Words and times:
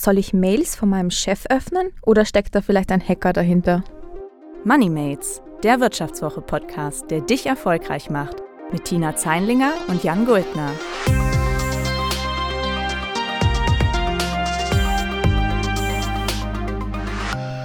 Soll 0.00 0.18
ich 0.18 0.32
Mails 0.32 0.76
von 0.76 0.88
meinem 0.90 1.10
Chef 1.10 1.46
öffnen 1.50 1.90
oder 2.02 2.24
steckt 2.24 2.54
da 2.54 2.60
vielleicht 2.60 2.92
ein 2.92 3.02
Hacker 3.02 3.32
dahinter? 3.32 3.82
MoneyMates, 4.64 5.42
der 5.64 5.80
Wirtschaftswoche-Podcast, 5.80 7.10
der 7.10 7.20
dich 7.20 7.46
erfolgreich 7.46 8.08
macht. 8.08 8.36
Mit 8.70 8.84
Tina 8.84 9.16
Zeinlinger 9.16 9.72
und 9.88 10.04
Jan 10.04 10.24
Guldner. 10.24 10.70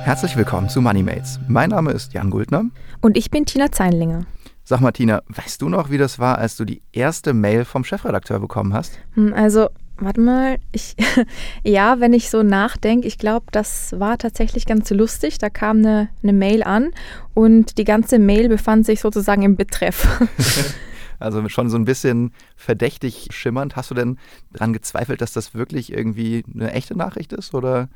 Herzlich 0.03 0.35
willkommen 0.35 0.69
zu 0.69 0.81
MoneyMates. 0.81 1.39
Mein 1.47 1.69
Name 1.69 1.91
ist 1.91 2.13
Jan 2.13 2.31
Guldner. 2.31 2.63
Und 3.01 3.15
ich 3.15 3.29
bin 3.29 3.45
Tina 3.45 3.71
Zeinlinger. 3.71 4.25
Sag 4.63 4.79
mal, 4.79 4.91
Tina, 4.91 5.21
weißt 5.27 5.61
du 5.61 5.69
noch, 5.69 5.91
wie 5.91 5.99
das 5.99 6.17
war, 6.17 6.39
als 6.39 6.55
du 6.55 6.65
die 6.65 6.81
erste 6.93 7.35
Mail 7.35 7.63
vom 7.63 7.83
Chefredakteur 7.83 8.39
bekommen 8.39 8.73
hast? 8.73 8.97
Hm, 9.13 9.33
also, 9.33 9.69
warte 9.97 10.21
mal, 10.21 10.57
ich, 10.71 10.95
ja, 11.63 11.99
wenn 11.99 12.13
ich 12.13 12.29
so 12.29 12.43
nachdenke, 12.43 13.07
ich 13.07 13.17
glaube, 13.17 13.45
das 13.51 13.97
war 13.99 14.17
tatsächlich 14.17 14.65
ganz 14.65 14.89
lustig. 14.89 15.37
Da 15.37 15.49
kam 15.49 15.77
eine, 15.77 16.09
eine 16.21 16.33
Mail 16.33 16.63
an 16.63 16.91
und 17.33 17.77
die 17.77 17.83
ganze 17.83 18.19
Mail 18.19 18.49
befand 18.49 18.85
sich 18.85 19.01
sozusagen 19.01 19.43
im 19.43 19.55
Betreff. 19.55 20.19
also 21.19 21.47
schon 21.49 21.69
so 21.69 21.77
ein 21.77 21.85
bisschen 21.85 22.31
verdächtig 22.55 23.29
schimmernd. 23.31 23.75
Hast 23.75 23.91
du 23.91 23.95
denn 23.95 24.17
daran 24.51 24.73
gezweifelt, 24.73 25.21
dass 25.21 25.33
das 25.33 25.53
wirklich 25.53 25.91
irgendwie 25.91 26.43
eine 26.53 26.71
echte 26.71 26.97
Nachricht 26.97 27.33
ist 27.33 27.53
oder 27.53 27.89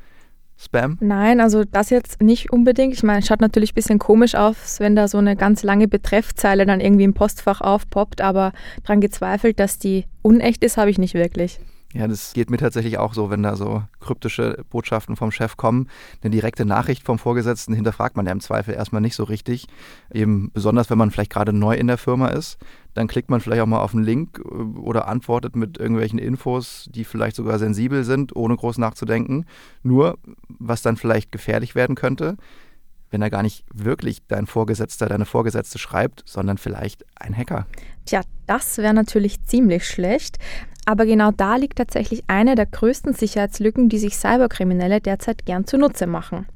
Spam? 0.60 0.98
Nein, 1.00 1.40
also 1.40 1.64
das 1.64 1.90
jetzt 1.90 2.20
nicht 2.20 2.50
unbedingt. 2.52 2.92
Ich 2.92 3.04
meine, 3.04 3.20
es 3.20 3.26
schaut 3.26 3.40
natürlich 3.40 3.72
ein 3.72 3.76
bisschen 3.76 4.00
komisch 4.00 4.34
aus, 4.34 4.80
wenn 4.80 4.96
da 4.96 5.06
so 5.06 5.18
eine 5.18 5.36
ganz 5.36 5.62
lange 5.62 5.86
Betreffzeile 5.86 6.66
dann 6.66 6.80
irgendwie 6.80 7.04
im 7.04 7.14
Postfach 7.14 7.60
aufpoppt, 7.60 8.20
aber 8.20 8.52
daran 8.82 9.00
gezweifelt, 9.00 9.60
dass 9.60 9.78
die 9.78 10.06
unecht 10.22 10.64
ist, 10.64 10.76
habe 10.76 10.90
ich 10.90 10.98
nicht 10.98 11.14
wirklich. 11.14 11.60
Ja, 11.94 12.06
das 12.06 12.34
geht 12.34 12.50
mir 12.50 12.58
tatsächlich 12.58 12.98
auch 12.98 13.14
so, 13.14 13.30
wenn 13.30 13.42
da 13.42 13.56
so 13.56 13.82
kryptische 14.00 14.62
Botschaften 14.68 15.16
vom 15.16 15.30
Chef 15.30 15.56
kommen. 15.56 15.88
Eine 16.22 16.30
direkte 16.30 16.66
Nachricht 16.66 17.02
vom 17.02 17.18
Vorgesetzten 17.18 17.72
hinterfragt 17.72 18.14
man 18.14 18.26
ja 18.26 18.32
im 18.32 18.40
Zweifel 18.40 18.74
erstmal 18.74 19.00
nicht 19.00 19.14
so 19.14 19.24
richtig. 19.24 19.66
Eben 20.12 20.50
besonders, 20.52 20.90
wenn 20.90 20.98
man 20.98 21.10
vielleicht 21.10 21.32
gerade 21.32 21.54
neu 21.54 21.74
in 21.74 21.86
der 21.86 21.96
Firma 21.96 22.28
ist. 22.28 22.58
Dann 22.92 23.08
klickt 23.08 23.30
man 23.30 23.40
vielleicht 23.40 23.62
auch 23.62 23.66
mal 23.66 23.80
auf 23.80 23.94
einen 23.94 24.04
Link 24.04 24.38
äh, 24.38 24.78
oder 24.78 25.08
antwortet 25.08 25.56
mit 25.56 25.78
irgendwelchen 25.78 26.18
Infos, 26.18 26.90
die 26.90 27.04
vielleicht 27.04 27.36
sogar 27.36 27.58
sensibel 27.58 28.04
sind, 28.04 28.36
ohne 28.36 28.56
groß 28.56 28.76
nachzudenken. 28.76 29.46
Nur, 29.82 30.18
was 30.46 30.82
dann 30.82 30.98
vielleicht 30.98 31.32
gefährlich 31.32 31.74
werden 31.74 31.96
könnte, 31.96 32.36
wenn 33.10 33.22
er 33.22 33.30
gar 33.30 33.42
nicht 33.42 33.64
wirklich 33.72 34.18
dein 34.28 34.46
Vorgesetzter, 34.46 35.08
deine 35.08 35.24
Vorgesetzte 35.24 35.78
schreibt, 35.78 36.22
sondern 36.26 36.58
vielleicht 36.58 37.06
ein 37.16 37.34
Hacker. 37.34 37.66
Tja, 38.04 38.20
das 38.46 38.76
wäre 38.76 38.92
natürlich 38.92 39.42
ziemlich 39.44 39.86
schlecht. 39.86 40.38
Aber 40.88 41.04
genau 41.04 41.32
da 41.32 41.56
liegt 41.56 41.76
tatsächlich 41.76 42.24
eine 42.28 42.54
der 42.54 42.64
größten 42.64 43.12
Sicherheitslücken, 43.12 43.90
die 43.90 43.98
sich 43.98 44.16
Cyberkriminelle 44.16 45.02
derzeit 45.02 45.44
gern 45.44 45.66
zunutze 45.66 46.06
machen. 46.06 46.46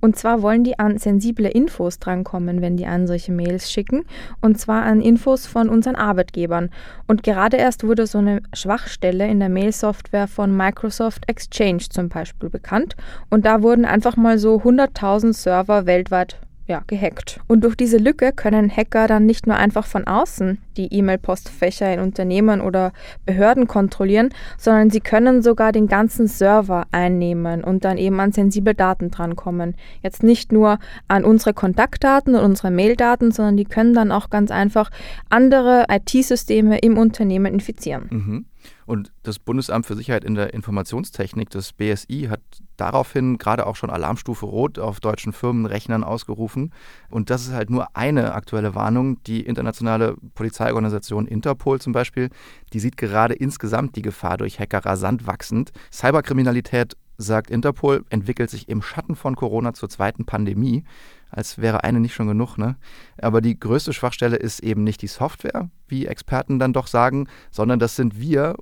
Und 0.00 0.14
zwar 0.14 0.40
wollen 0.40 0.62
die 0.62 0.78
an 0.78 0.98
sensible 0.98 1.48
Infos 1.48 1.98
drankommen, 1.98 2.60
wenn 2.60 2.76
die 2.76 2.86
an 2.86 3.08
solche 3.08 3.32
Mails 3.32 3.72
schicken, 3.72 4.04
und 4.40 4.56
zwar 4.56 4.84
an 4.84 5.00
Infos 5.00 5.46
von 5.46 5.68
unseren 5.68 5.96
Arbeitgebern. 5.96 6.70
Und 7.08 7.24
gerade 7.24 7.56
erst 7.56 7.84
wurde 7.84 8.06
so 8.06 8.18
eine 8.18 8.42
Schwachstelle 8.52 9.26
in 9.26 9.40
der 9.40 9.48
Mail-Software 9.48 10.28
von 10.28 10.56
Microsoft 10.56 11.28
Exchange 11.28 11.82
zum 11.90 12.08
Beispiel 12.08 12.50
bekannt. 12.50 12.94
Und 13.30 13.44
da 13.44 13.62
wurden 13.62 13.84
einfach 13.84 14.16
mal 14.16 14.38
so 14.38 14.58
100.000 14.58 15.32
Server 15.32 15.86
weltweit 15.86 16.38
ja, 16.72 16.82
gehackt. 16.86 17.38
Und 17.48 17.64
durch 17.64 17.76
diese 17.76 17.98
Lücke 17.98 18.32
können 18.32 18.74
Hacker 18.74 19.06
dann 19.06 19.26
nicht 19.26 19.46
nur 19.46 19.56
einfach 19.56 19.84
von 19.84 20.06
außen 20.06 20.56
die 20.78 20.90
E-Mail-Postfächer 20.90 21.92
in 21.92 22.00
Unternehmen 22.00 22.62
oder 22.62 22.92
Behörden 23.26 23.66
kontrollieren, 23.68 24.30
sondern 24.56 24.88
sie 24.88 25.00
können 25.00 25.42
sogar 25.42 25.72
den 25.72 25.86
ganzen 25.86 26.26
Server 26.28 26.86
einnehmen 26.90 27.62
und 27.62 27.84
dann 27.84 27.98
eben 27.98 28.18
an 28.20 28.32
sensible 28.32 28.74
Daten 28.74 29.10
drankommen. 29.10 29.74
Jetzt 30.02 30.22
nicht 30.22 30.50
nur 30.50 30.78
an 31.08 31.24
unsere 31.24 31.52
Kontaktdaten 31.52 32.34
und 32.34 32.42
unsere 32.42 32.70
Maildaten, 32.70 33.32
sondern 33.32 33.58
die 33.58 33.66
können 33.66 33.92
dann 33.92 34.10
auch 34.10 34.30
ganz 34.30 34.50
einfach 34.50 34.90
andere 35.28 35.84
IT-Systeme 35.90 36.78
im 36.78 36.96
Unternehmen 36.96 37.52
infizieren. 37.52 38.06
Mhm. 38.10 38.44
Und 38.86 39.12
das 39.22 39.38
Bundesamt 39.38 39.86
für 39.86 39.96
Sicherheit 39.96 40.24
in 40.24 40.34
der 40.34 40.54
Informationstechnik, 40.54 41.50
das 41.50 41.72
BSI, 41.72 42.28
hat 42.28 42.40
daraufhin 42.76 43.38
gerade 43.38 43.66
auch 43.66 43.76
schon 43.76 43.90
Alarmstufe 43.90 44.46
Rot 44.46 44.78
auf 44.78 45.00
deutschen 45.00 45.32
Firmenrechnern 45.32 46.04
ausgerufen. 46.04 46.72
Und 47.10 47.30
das 47.30 47.42
ist 47.42 47.52
halt 47.52 47.70
nur 47.70 47.96
eine 47.96 48.34
aktuelle 48.34 48.74
Warnung. 48.74 49.22
Die 49.24 49.40
internationale 49.46 50.16
Polizeiorganisation 50.34 51.26
Interpol 51.26 51.80
zum 51.80 51.92
Beispiel, 51.92 52.30
die 52.72 52.80
sieht 52.80 52.96
gerade 52.96 53.34
insgesamt 53.34 53.96
die 53.96 54.02
Gefahr 54.02 54.36
durch 54.36 54.58
Hacker 54.58 54.84
rasant 54.84 55.26
wachsend. 55.26 55.72
Cyberkriminalität, 55.92 56.96
sagt 57.18 57.50
Interpol, 57.50 58.04
entwickelt 58.10 58.50
sich 58.50 58.68
im 58.68 58.82
Schatten 58.82 59.16
von 59.16 59.36
Corona 59.36 59.74
zur 59.74 59.88
zweiten 59.88 60.24
Pandemie 60.24 60.84
als 61.32 61.58
wäre 61.58 61.82
eine 61.82 61.98
nicht 61.98 62.14
schon 62.14 62.28
genug. 62.28 62.58
Ne? 62.58 62.76
Aber 63.20 63.40
die 63.40 63.58
größte 63.58 63.92
Schwachstelle 63.92 64.36
ist 64.36 64.60
eben 64.60 64.84
nicht 64.84 65.02
die 65.02 65.08
Software, 65.08 65.70
wie 65.88 66.06
Experten 66.06 66.58
dann 66.58 66.72
doch 66.72 66.86
sagen, 66.86 67.26
sondern 67.50 67.78
das 67.78 67.96
sind 67.96 68.20
wir 68.20 68.54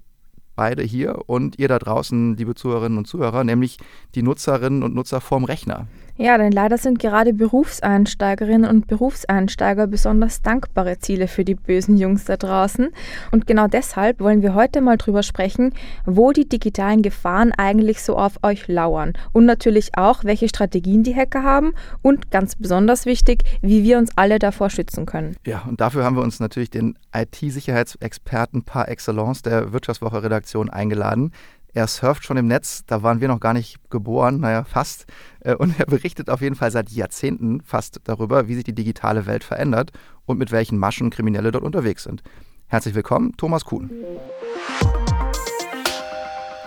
beide 0.55 0.83
hier 0.83 1.23
und 1.27 1.59
ihr 1.59 1.69
da 1.69 1.79
draußen, 1.79 2.37
liebe 2.37 2.55
Zuhörerinnen 2.55 2.99
und 2.99 3.07
Zuhörer, 3.07 3.45
nämlich 3.45 3.79
die 4.15 4.23
Nutzerinnen 4.23 4.83
und 4.83 4.95
Nutzer 4.95 5.21
vorm 5.21 5.45
Rechner. 5.45 5.89
Ja, 6.21 6.37
denn 6.37 6.53
leider 6.53 6.77
sind 6.77 6.99
gerade 6.99 7.33
Berufseinsteigerinnen 7.33 8.69
und 8.69 8.87
Berufseinsteiger 8.87 9.87
besonders 9.87 10.43
dankbare 10.43 10.99
Ziele 10.99 11.29
für 11.29 11.47
die 11.47 11.55
bösen 11.55 11.97
Jungs 11.97 12.27
da 12.27 12.37
draußen. 12.37 12.91
Und 13.31 13.47
genau 13.47 13.69
deshalb 13.69 14.21
wollen 14.21 14.43
wir 14.43 14.53
heute 14.53 14.83
mal 14.83 14.99
drüber 14.99 15.23
sprechen, 15.23 15.73
wo 16.05 16.33
die 16.33 16.47
digitalen 16.47 17.01
Gefahren 17.01 17.53
eigentlich 17.53 18.03
so 18.03 18.19
auf 18.19 18.35
euch 18.43 18.69
lauern. 18.69 19.15
Und 19.33 19.47
natürlich 19.47 19.97
auch, 19.97 20.23
welche 20.23 20.51
Strategien 20.51 21.05
die 21.05 21.17
Hacker 21.17 21.43
haben 21.43 21.73
und 22.03 22.31
ganz 22.31 22.55
besonders 22.55 23.07
wichtig, 23.07 23.45
wie 23.63 23.83
wir 23.83 23.97
uns 23.97 24.11
alle 24.17 24.39
davor 24.39 24.69
schützen 24.69 25.07
können. 25.07 25.37
Ja, 25.47 25.63
und 25.67 25.81
dafür 25.81 26.05
haben 26.05 26.17
wir 26.17 26.23
uns 26.23 26.39
natürlich 26.39 26.69
den 26.69 26.99
IT-Sicherheitsexperten 27.15 28.63
par 28.63 28.91
excellence 28.91 29.41
der 29.41 29.73
Wirtschaftswoche-Redaktion 29.73 30.69
eingeladen. 30.69 31.33
Er 31.73 31.87
surft 31.87 32.25
schon 32.25 32.37
im 32.37 32.47
Netz, 32.47 32.85
da 32.87 33.03
waren 33.03 33.21
wir 33.21 33.29
noch 33.29 33.41
gar 33.41 33.53
nicht 33.53 33.91
geboren, 33.91 34.41
naja, 34.41 34.65
fast. 34.65 35.07
Äh, 35.41 35.55
und 35.55 35.79
er 35.79 35.87
berichtet 35.87 36.31
auf 36.31 36.41
jeden 36.41 36.57
Fall 36.57 36.71
seit 36.71 36.91
Jahrzehnten 36.91 37.61
fast 37.63 38.01
darüber, 38.05 38.49
wie 38.49 38.55
sich 38.55 38.65
die 38.65 38.75
digitale 38.75 39.27
Welt 39.27 39.45
verändert 39.45 39.93
und 40.27 40.39
mit 40.39 40.51
welchen 40.51 40.79
Maschen 40.79 41.11
Kriminelle 41.11 41.53
dort 41.53 41.65
unterwegs 41.65 42.05
sind. 42.05 42.23
Herzlich 42.67 42.95
willkommen, 42.95 43.37
Thomas 43.37 43.65
Kuhn. 43.65 43.91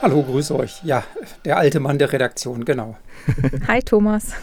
Hallo, 0.04 0.22
grüße 0.22 0.54
euch. 0.54 0.84
Ja, 0.84 1.06
der 1.46 1.56
alte 1.56 1.80
Mann 1.80 1.98
der 1.98 2.12
Redaktion, 2.12 2.66
genau. 2.66 2.98
Hi 3.70 3.80
Thomas. 3.80 4.34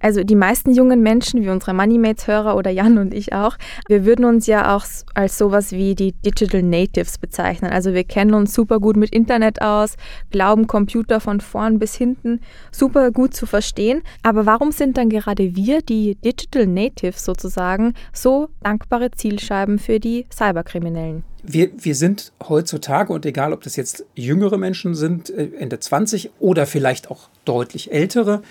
Also 0.00 0.24
die 0.24 0.34
meisten 0.34 0.72
jungen 0.72 1.00
Menschen, 1.00 1.44
wie 1.44 1.48
unsere 1.48 1.74
Moneymates-Hörer 1.74 2.56
oder 2.56 2.72
Jan 2.72 2.98
und 2.98 3.14
ich 3.14 3.32
auch, 3.32 3.56
wir 3.86 4.04
würden 4.04 4.24
uns 4.24 4.48
ja 4.48 4.74
auch 4.74 4.84
als 5.14 5.38
sowas 5.38 5.70
wie 5.70 5.94
die 5.94 6.10
Digital 6.10 6.64
Natives 6.64 7.18
bezeichnen. 7.18 7.70
Also 7.70 7.94
wir 7.94 8.02
kennen 8.02 8.34
uns 8.34 8.52
super 8.52 8.80
gut 8.80 8.96
mit 8.96 9.10
Internet 9.10 9.62
aus, 9.62 9.94
glauben 10.32 10.66
Computer 10.66 11.20
von 11.20 11.40
vorn 11.40 11.78
bis 11.78 11.94
hinten 11.94 12.40
super 12.72 13.12
gut 13.12 13.32
zu 13.32 13.46
verstehen. 13.46 14.02
Aber 14.24 14.44
warum 14.44 14.72
sind 14.72 14.96
dann 14.96 15.08
gerade 15.08 15.54
wir, 15.54 15.82
die 15.82 16.16
Digital 16.16 16.66
Natives 16.66 17.24
sozusagen, 17.24 17.94
so 18.12 18.48
dankbare 18.64 19.12
Zielscheiben 19.12 19.78
für 19.78 20.00
die 20.00 20.26
Cyberkriminellen? 20.32 21.29
Wir, 21.42 21.70
wir 21.76 21.94
sind 21.94 22.32
heutzutage, 22.48 23.12
und 23.12 23.26
egal 23.26 23.52
ob 23.52 23.62
das 23.62 23.76
jetzt 23.76 24.04
jüngere 24.14 24.58
Menschen 24.58 24.94
sind, 24.94 25.30
äh, 25.30 25.50
Ende 25.58 25.78
20 25.78 26.30
oder 26.38 26.66
vielleicht 26.66 27.10
auch 27.10 27.28
deutlich 27.44 27.92
ältere, 27.92 28.42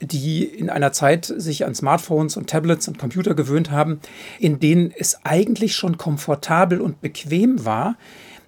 die 0.00 0.44
in 0.44 0.70
einer 0.70 0.92
Zeit 0.92 1.26
sich 1.26 1.64
an 1.64 1.74
Smartphones 1.74 2.36
und 2.36 2.48
Tablets 2.48 2.88
und 2.88 2.98
Computer 2.98 3.34
gewöhnt 3.34 3.70
haben, 3.70 4.00
in 4.38 4.60
denen 4.60 4.92
es 4.96 5.24
eigentlich 5.24 5.74
schon 5.74 5.98
komfortabel 5.98 6.80
und 6.80 7.00
bequem 7.00 7.64
war, 7.64 7.96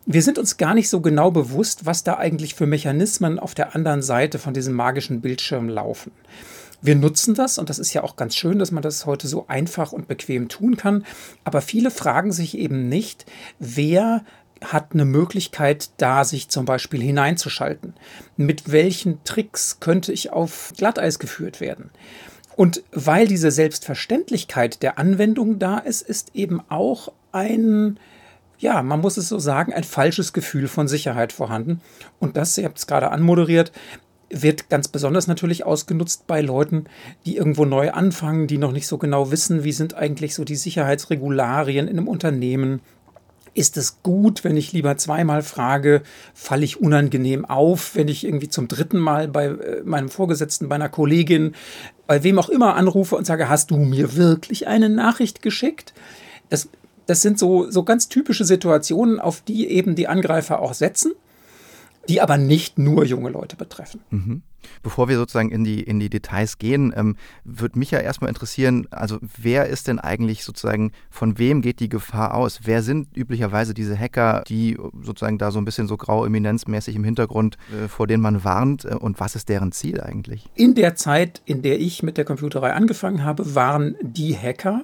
wir 0.07 0.23
sind 0.23 0.39
uns 0.39 0.57
gar 0.57 0.75
nicht 0.75 0.89
so 0.89 1.01
genau 1.01 1.31
bewusst, 1.31 1.87
was 1.87 2.03
da 2.03 2.17
eigentlich 2.17 2.55
für 2.55 2.67
Mechanismen 2.67 3.39
auf 3.39 3.55
der 3.55 3.77
anderen 3.77 4.03
Seite 4.03 4.39
von 4.39 4.55
diesem 4.55 4.75
magischen 4.75 5.21
Bildschirm 5.21 5.69
laufen. 5.69 6.11
Wir 6.83 6.97
nutzen 6.97 7.35
das 7.35 7.59
und 7.59 7.69
das 7.69 7.79
ist 7.79 7.93
ja 7.93 8.03
auch 8.03 8.17
ganz 8.17 8.37
schön, 8.37 8.59
dass 8.59 8.71
man 8.71 8.83
das 8.83 9.07
heute 9.07 9.29
so 9.29 9.47
einfach 9.49 9.93
und 9.93 10.09
bequem 10.09 10.49
tun 10.49 10.77
kann. 10.77 11.05
Aber 11.45 11.61
viele 11.61 11.91
fragen 11.91 12.33
sich 12.33 12.57
eben 12.57 12.89
nicht, 12.89 13.27
wer 13.59 14.25
hat 14.63 14.93
eine 14.93 15.05
Möglichkeit, 15.05 15.91
da 15.97 16.25
sich 16.25 16.49
zum 16.49 16.65
Beispiel 16.65 17.01
hineinzuschalten. 17.03 17.95
Mit 18.37 18.71
welchen 18.71 19.23
Tricks 19.25 19.81
könnte 19.81 20.13
ich 20.13 20.33
auf 20.33 20.73
Glatteis 20.77 21.19
geführt 21.19 21.61
werden? 21.61 21.91
Und 22.57 22.83
weil 22.93 23.27
diese 23.27 23.51
Selbstverständlichkeit 23.51 24.83
der 24.83 24.99
Anwendung 24.99 25.59
da 25.59 25.79
ist, 25.79 26.03
ist 26.03 26.35
eben 26.35 26.61
auch 26.69 27.13
ein, 27.33 27.99
ja, 28.59 28.83
man 28.83 29.01
muss 29.01 29.17
es 29.17 29.29
so 29.29 29.39
sagen, 29.39 29.73
ein 29.73 29.85
falsches 29.85 30.33
Gefühl 30.33 30.69
von 30.69 30.89
Sicherheit 30.89 31.33
vorhanden. 31.33 31.81
Und 32.19 32.37
das, 32.37 32.59
ihr 32.59 32.67
habt 32.67 32.79
es 32.79 32.87
gerade 32.87 33.11
anmoderiert, 33.11 33.73
wird 34.31 34.71
ganz 34.71 34.89
besonders 34.89 35.27
natürlich 35.27 35.65
ausgenutzt 35.67 36.27
bei 36.27 36.41
Leuten, 36.41 36.85
die 37.27 37.37
irgendwo 37.37 37.65
neu 37.65 37.91
anfangen, 37.91 38.47
die 38.47 38.59
noch 38.59 38.73
nicht 38.73 38.87
so 38.87 38.97
genau 38.97 39.31
wissen, 39.31 39.65
wie 39.65 39.73
sind 39.73 39.95
eigentlich 39.95 40.35
so 40.35 40.45
die 40.45 40.57
Sicherheitsregularien 40.57 41.89
in 41.89 41.99
einem 41.99 42.09
Unternehmen. 42.09 42.81
Ist 43.53 43.77
es 43.77 44.05
gut, 44.05 44.45
wenn 44.45 44.57
ich 44.57 44.73
lieber 44.73 44.97
zweimal 44.97 45.43
frage, 45.43 46.03
falle 46.35 46.65
ich 46.65 46.81
unangenehm 46.81 47.45
auf, 47.45 47.97
wenn 47.97 48.07
ich 48.07 48.25
irgendwie 48.25 48.49
zum 48.49 48.69
dritten 48.69 48.99
Mal 48.99 49.27
bei 49.27 49.47
äh, 49.47 49.83
meinem 49.85 50.09
Vorgesetzten, 50.09 50.69
bei 50.69 50.77
einer 50.77 50.89
Kollegin, 50.89 51.55
bei 52.07 52.23
wem 52.23 52.39
auch 52.39 52.49
immer 52.49 52.77
anrufe 52.77 53.17
und 53.17 53.27
sage, 53.27 53.49
hast 53.49 53.73
du 53.73 53.77
mir 53.77 54.15
wirklich 54.15 54.69
eine 54.69 54.89
Nachricht 54.89 55.43
geschickt? 55.43 55.93
Das, 56.49 56.69
das 57.07 57.23
sind 57.23 57.41
so, 57.41 57.69
so 57.69 57.83
ganz 57.83 58.09
typische 58.09 58.45
Situationen, 58.45 59.19
auf 59.19 59.41
die 59.41 59.69
eben 59.69 59.97
die 59.97 60.07
Angreifer 60.07 60.61
auch 60.61 60.75
setzen, 60.75 61.13
die 62.11 62.21
aber 62.21 62.39
nicht 62.39 62.77
nur 62.77 63.05
junge 63.05 63.31
Leute 63.31 63.55
betreffen. 63.55 64.01
Mhm. 64.11 64.43
Bevor 64.83 65.09
wir 65.09 65.17
sozusagen 65.17 65.53
in 65.53 65.63
die, 65.63 65.81
in 65.81 66.01
die 66.01 66.11
Details 66.11 66.59
gehen, 66.59 66.93
ähm, 66.97 67.15
würde 67.45 67.79
mich 67.79 67.93
ja 67.93 68.01
erstmal 68.01 68.29
interessieren, 68.29 68.89
also 68.91 69.19
wer 69.39 69.67
ist 69.67 69.87
denn 69.87 70.01
eigentlich 70.01 70.43
sozusagen, 70.43 70.91
von 71.09 71.39
wem 71.39 71.63
geht 71.63 71.79
die 71.79 71.89
Gefahr 71.89 72.35
aus? 72.35 72.63
Wer 72.65 72.83
sind 72.83 73.17
üblicherweise 73.17 73.75
diese 73.75 73.97
Hacker, 73.97 74.43
die 74.49 74.77
sozusagen 75.03 75.39
da 75.39 75.53
so 75.53 75.61
ein 75.61 75.65
bisschen 75.65 75.87
so 75.87 75.97
grau 75.97 76.27
eminenzmäßig 76.27 76.97
im 76.97 77.05
Hintergrund, 77.05 77.59
äh, 77.73 77.87
vor 77.87 78.09
denen 78.09 78.25
man 78.25 78.43
warnt 78.43 78.85
äh, 78.85 78.97
und 78.97 79.21
was 79.21 79.37
ist 79.37 79.49
deren 79.49 79.71
Ziel 79.71 80.01
eigentlich? 80.01 80.51
In 80.57 80.75
der 80.75 80.97
Zeit, 80.97 81.41
in 81.45 81.63
der 81.63 81.81
ich 81.81 82.03
mit 82.03 82.17
der 82.19 82.25
Computerei 82.25 82.73
angefangen 82.73 83.23
habe, 83.23 83.55
waren 83.55 83.95
die 84.03 84.37
Hacker, 84.37 84.83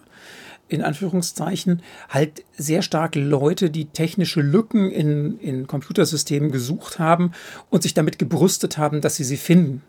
in 0.68 0.82
Anführungszeichen 0.82 1.82
halt 2.08 2.44
sehr 2.56 2.82
stark 2.82 3.14
Leute, 3.14 3.70
die 3.70 3.86
technische 3.86 4.40
Lücken 4.40 4.90
in, 4.90 5.38
in 5.38 5.66
Computersystemen 5.66 6.50
gesucht 6.50 6.98
haben 6.98 7.32
und 7.70 7.82
sich 7.82 7.94
damit 7.94 8.18
gebrüstet 8.18 8.78
haben, 8.78 9.00
dass 9.00 9.16
sie 9.16 9.24
sie 9.24 9.36
finden. 9.36 9.82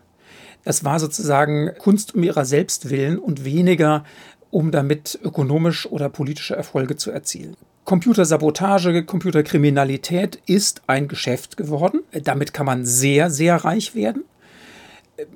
Das 0.64 0.84
war 0.84 1.00
sozusagen 1.00 1.70
Kunst 1.78 2.14
um 2.14 2.22
ihrer 2.22 2.44
selbst 2.44 2.90
willen 2.90 3.18
und 3.18 3.44
weniger, 3.44 4.04
um 4.50 4.70
damit 4.70 5.18
ökonomisch 5.22 5.86
oder 5.86 6.08
politische 6.08 6.56
Erfolge 6.56 6.96
zu 6.96 7.10
erzielen. 7.10 7.56
Computersabotage, 7.84 9.04
Computerkriminalität 9.04 10.40
ist 10.46 10.82
ein 10.86 11.08
Geschäft 11.08 11.56
geworden. 11.56 12.00
Damit 12.12 12.52
kann 12.52 12.66
man 12.66 12.84
sehr, 12.84 13.30
sehr 13.30 13.56
reich 13.56 13.94
werden 13.94 14.24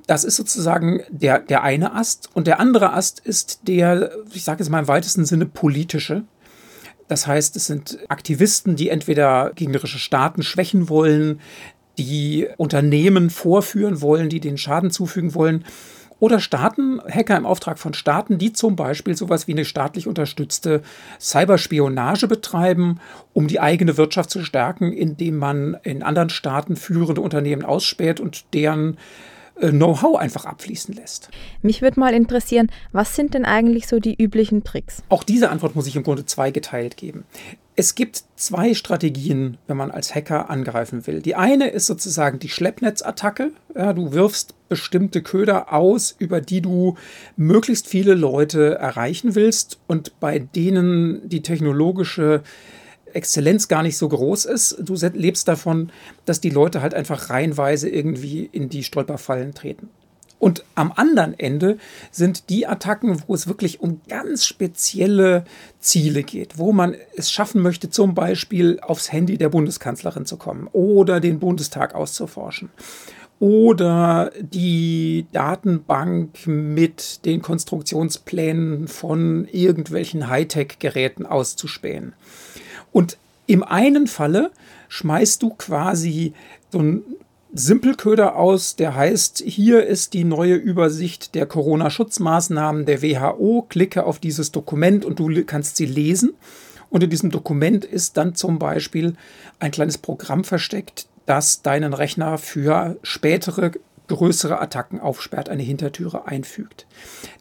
das 0.06 0.24
ist 0.24 0.36
sozusagen 0.36 1.00
der, 1.10 1.38
der 1.38 1.62
eine 1.62 1.94
Ast. 1.94 2.30
Und 2.34 2.46
der 2.46 2.60
andere 2.60 2.92
Ast 2.92 3.20
ist 3.20 3.60
der, 3.68 4.12
ich 4.32 4.44
sage 4.44 4.62
jetzt 4.62 4.70
mal 4.70 4.80
im 4.80 4.88
weitesten 4.88 5.24
Sinne, 5.24 5.46
politische. 5.46 6.24
Das 7.08 7.26
heißt, 7.26 7.56
es 7.56 7.66
sind 7.66 7.98
Aktivisten, 8.08 8.76
die 8.76 8.88
entweder 8.88 9.52
gegnerische 9.54 9.98
Staaten 9.98 10.42
schwächen 10.42 10.88
wollen, 10.88 11.40
die 11.98 12.48
Unternehmen 12.56 13.28
vorführen 13.28 14.00
wollen, 14.00 14.28
die 14.28 14.40
den 14.40 14.56
Schaden 14.56 14.90
zufügen 14.90 15.34
wollen. 15.34 15.64
Oder 16.20 16.38
Staaten, 16.38 17.00
Hacker 17.10 17.36
im 17.36 17.46
Auftrag 17.46 17.80
von 17.80 17.94
Staaten, 17.94 18.38
die 18.38 18.52
zum 18.52 18.76
Beispiel 18.76 19.16
sowas 19.16 19.48
wie 19.48 19.52
eine 19.52 19.64
staatlich 19.64 20.06
unterstützte 20.06 20.82
Cyberspionage 21.20 22.28
betreiben, 22.28 23.00
um 23.32 23.48
die 23.48 23.58
eigene 23.58 23.96
Wirtschaft 23.96 24.30
zu 24.30 24.44
stärken, 24.44 24.92
indem 24.92 25.36
man 25.36 25.76
in 25.82 26.04
anderen 26.04 26.30
Staaten 26.30 26.76
führende 26.76 27.20
Unternehmen 27.20 27.64
ausspäht 27.64 28.20
und 28.20 28.44
deren 28.54 28.98
Know-how 29.70 30.18
einfach 30.18 30.44
abfließen 30.44 30.94
lässt. 30.94 31.30
Mich 31.62 31.82
würde 31.82 32.00
mal 32.00 32.14
interessieren, 32.14 32.68
was 32.90 33.14
sind 33.14 33.34
denn 33.34 33.44
eigentlich 33.44 33.86
so 33.86 34.00
die 34.00 34.20
üblichen 34.20 34.64
Tricks? 34.64 35.02
Auch 35.08 35.22
diese 35.22 35.50
Antwort 35.50 35.76
muss 35.76 35.86
ich 35.86 35.94
im 35.94 36.02
Grunde 36.02 36.26
zweigeteilt 36.26 36.96
geben. 36.96 37.24
Es 37.74 37.94
gibt 37.94 38.24
zwei 38.36 38.74
Strategien, 38.74 39.56
wenn 39.66 39.76
man 39.76 39.90
als 39.90 40.14
Hacker 40.14 40.50
angreifen 40.50 41.06
will. 41.06 41.22
Die 41.22 41.36
eine 41.36 41.68
ist 41.68 41.86
sozusagen 41.86 42.38
die 42.38 42.50
Schleppnetzattacke. 42.50 43.52
Ja, 43.74 43.92
du 43.92 44.12
wirfst 44.12 44.54
bestimmte 44.68 45.22
Köder 45.22 45.72
aus, 45.72 46.14
über 46.18 46.40
die 46.40 46.60
du 46.60 46.96
möglichst 47.36 47.86
viele 47.86 48.14
Leute 48.14 48.74
erreichen 48.74 49.34
willst 49.34 49.78
und 49.86 50.18
bei 50.20 50.38
denen 50.38 51.28
die 51.28 51.42
technologische 51.42 52.42
Exzellenz 53.14 53.68
gar 53.68 53.82
nicht 53.82 53.96
so 53.96 54.08
groß 54.08 54.44
ist. 54.46 54.76
Du 54.80 54.94
lebst 55.14 55.48
davon, 55.48 55.90
dass 56.24 56.40
die 56.40 56.50
Leute 56.50 56.82
halt 56.82 56.94
einfach 56.94 57.30
reihenweise 57.30 57.88
irgendwie 57.88 58.48
in 58.50 58.68
die 58.68 58.84
Stolperfallen 58.84 59.54
treten. 59.54 59.88
Und 60.38 60.64
am 60.74 60.90
anderen 60.90 61.38
Ende 61.38 61.78
sind 62.10 62.50
die 62.50 62.66
Attacken, 62.66 63.22
wo 63.28 63.34
es 63.34 63.46
wirklich 63.46 63.80
um 63.80 64.00
ganz 64.08 64.44
spezielle 64.44 65.44
Ziele 65.78 66.24
geht, 66.24 66.58
wo 66.58 66.72
man 66.72 66.96
es 67.14 67.30
schaffen 67.30 67.62
möchte, 67.62 67.90
zum 67.90 68.14
Beispiel 68.14 68.80
aufs 68.80 69.12
Handy 69.12 69.38
der 69.38 69.50
Bundeskanzlerin 69.50 70.26
zu 70.26 70.36
kommen 70.36 70.68
oder 70.72 71.20
den 71.20 71.38
Bundestag 71.38 71.94
auszuforschen 71.94 72.70
oder 73.42 74.30
die 74.40 75.26
Datenbank 75.32 76.46
mit 76.46 77.24
den 77.24 77.42
Konstruktionsplänen 77.42 78.86
von 78.86 79.48
irgendwelchen 79.50 80.28
Hightech-Geräten 80.28 81.26
auszuspähen. 81.26 82.14
Und 82.92 83.18
im 83.46 83.62
einen 83.62 84.06
Falle 84.06 84.50
schmeißt 84.88 85.42
du 85.42 85.50
quasi 85.50 86.34
so 86.70 86.78
einen 86.78 87.02
Simpelköder 87.54 88.36
aus, 88.36 88.76
der 88.76 88.94
heißt, 88.94 89.42
hier 89.44 89.84
ist 89.84 90.14
die 90.14 90.24
neue 90.24 90.54
Übersicht 90.54 91.34
der 91.34 91.44
Corona-Schutzmaßnahmen 91.44 92.86
der 92.86 93.02
WHO, 93.02 93.66
klicke 93.68 94.04
auf 94.04 94.18
dieses 94.18 94.52
Dokument 94.52 95.04
und 95.04 95.18
du 95.18 95.44
kannst 95.44 95.76
sie 95.76 95.84
lesen. 95.84 96.32
Und 96.88 97.02
in 97.02 97.10
diesem 97.10 97.30
Dokument 97.30 97.84
ist 97.84 98.16
dann 98.16 98.34
zum 98.34 98.58
Beispiel 98.58 99.16
ein 99.58 99.70
kleines 99.70 99.98
Programm 99.98 100.44
versteckt, 100.44 101.06
das 101.26 101.62
deinen 101.62 101.92
Rechner 101.92 102.38
für 102.38 102.98
spätere 103.02 103.72
größere 104.08 104.60
Attacken 104.60 105.00
aufsperrt, 105.00 105.48
eine 105.48 105.62
Hintertüre 105.62 106.26
einfügt. 106.26 106.86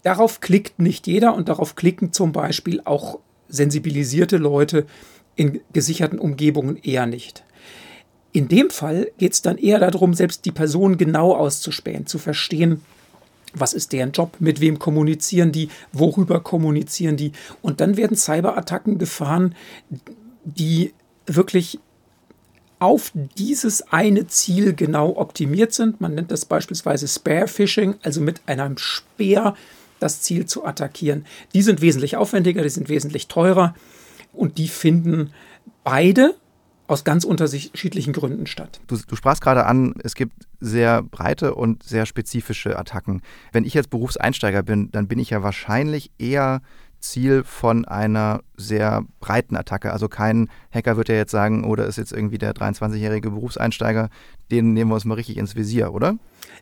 Darauf 0.03 0.39
klickt 0.41 0.79
nicht 0.79 1.07
jeder 1.07 1.35
und 1.35 1.49
darauf 1.49 1.75
klicken 1.75 2.13
zum 2.13 2.31
Beispiel 2.31 2.81
auch 2.85 3.19
sensibilisierte 3.49 4.37
Leute, 4.37 4.85
in 5.41 5.59
gesicherten 5.73 6.19
Umgebungen 6.19 6.77
eher 6.77 7.07
nicht. 7.07 7.43
In 8.31 8.47
dem 8.47 8.69
Fall 8.69 9.07
geht 9.17 9.33
es 9.33 9.41
dann 9.41 9.57
eher 9.57 9.79
darum, 9.79 10.13
selbst 10.13 10.45
die 10.45 10.51
Person 10.51 10.97
genau 10.97 11.35
auszuspähen, 11.35 12.05
zu 12.05 12.19
verstehen, 12.19 12.81
was 13.55 13.73
ist 13.73 13.91
deren 13.91 14.11
Job, 14.11 14.37
mit 14.39 14.61
wem 14.61 14.77
kommunizieren 14.77 15.51
die, 15.51 15.69
worüber 15.91 16.41
kommunizieren 16.41 17.17
die. 17.17 17.31
Und 17.63 17.81
dann 17.81 17.97
werden 17.97 18.15
Cyberattacken 18.15 18.99
gefahren, 18.99 19.55
die 20.43 20.93
wirklich 21.25 21.79
auf 22.77 23.11
dieses 23.39 23.91
eine 23.91 24.27
Ziel 24.27 24.73
genau 24.73 25.17
optimiert 25.17 25.73
sind. 25.73 26.01
Man 26.01 26.13
nennt 26.13 26.29
das 26.29 26.45
beispielsweise 26.45 27.07
Spare 27.07 27.47
Phishing, 27.47 27.95
also 28.03 28.21
mit 28.21 28.41
einem 28.45 28.77
Speer 28.77 29.55
das 29.99 30.21
Ziel 30.21 30.45
zu 30.45 30.65
attackieren. 30.65 31.25
Die 31.55 31.63
sind 31.63 31.81
wesentlich 31.81 32.15
aufwendiger, 32.15 32.61
die 32.61 32.69
sind 32.69 32.89
wesentlich 32.89 33.27
teurer 33.27 33.73
und 34.33 34.57
die 34.57 34.67
finden 34.67 35.31
beide 35.83 36.35
aus 36.87 37.05
ganz 37.05 37.23
unterschiedlichen 37.23 38.11
Gründen 38.11 38.47
statt. 38.47 38.81
Du, 38.87 38.97
du, 38.97 39.15
sprachst 39.15 39.41
gerade 39.41 39.65
an, 39.65 39.95
es 40.03 40.13
gibt 40.13 40.33
sehr 40.59 41.01
breite 41.01 41.55
und 41.55 41.83
sehr 41.83 42.05
spezifische 42.05 42.77
Attacken. 42.77 43.21
Wenn 43.53 43.63
ich 43.63 43.73
jetzt 43.73 43.89
Berufseinsteiger 43.89 44.61
bin, 44.61 44.91
dann 44.91 45.07
bin 45.07 45.17
ich 45.17 45.29
ja 45.29 45.41
wahrscheinlich 45.41 46.11
eher 46.17 46.61
Ziel 47.01 47.43
von 47.43 47.85
einer 47.85 48.41
sehr 48.57 49.05
breiten 49.19 49.55
Attacke. 49.55 49.91
Also 49.91 50.07
kein 50.07 50.49
Hacker 50.71 50.97
wird 50.97 51.09
ja 51.09 51.15
jetzt 51.15 51.31
sagen, 51.31 51.63
oder 51.63 51.85
oh, 51.85 51.87
ist 51.87 51.97
jetzt 51.97 52.11
irgendwie 52.11 52.37
der 52.37 52.53
23-jährige 52.53 53.31
Berufseinsteiger, 53.31 54.09
den 54.51 54.73
nehmen 54.73 54.91
wir 54.91 54.95
uns 54.95 55.05
mal 55.05 55.15
richtig 55.15 55.37
ins 55.37 55.55
Visier, 55.55 55.93
oder? 55.93 56.17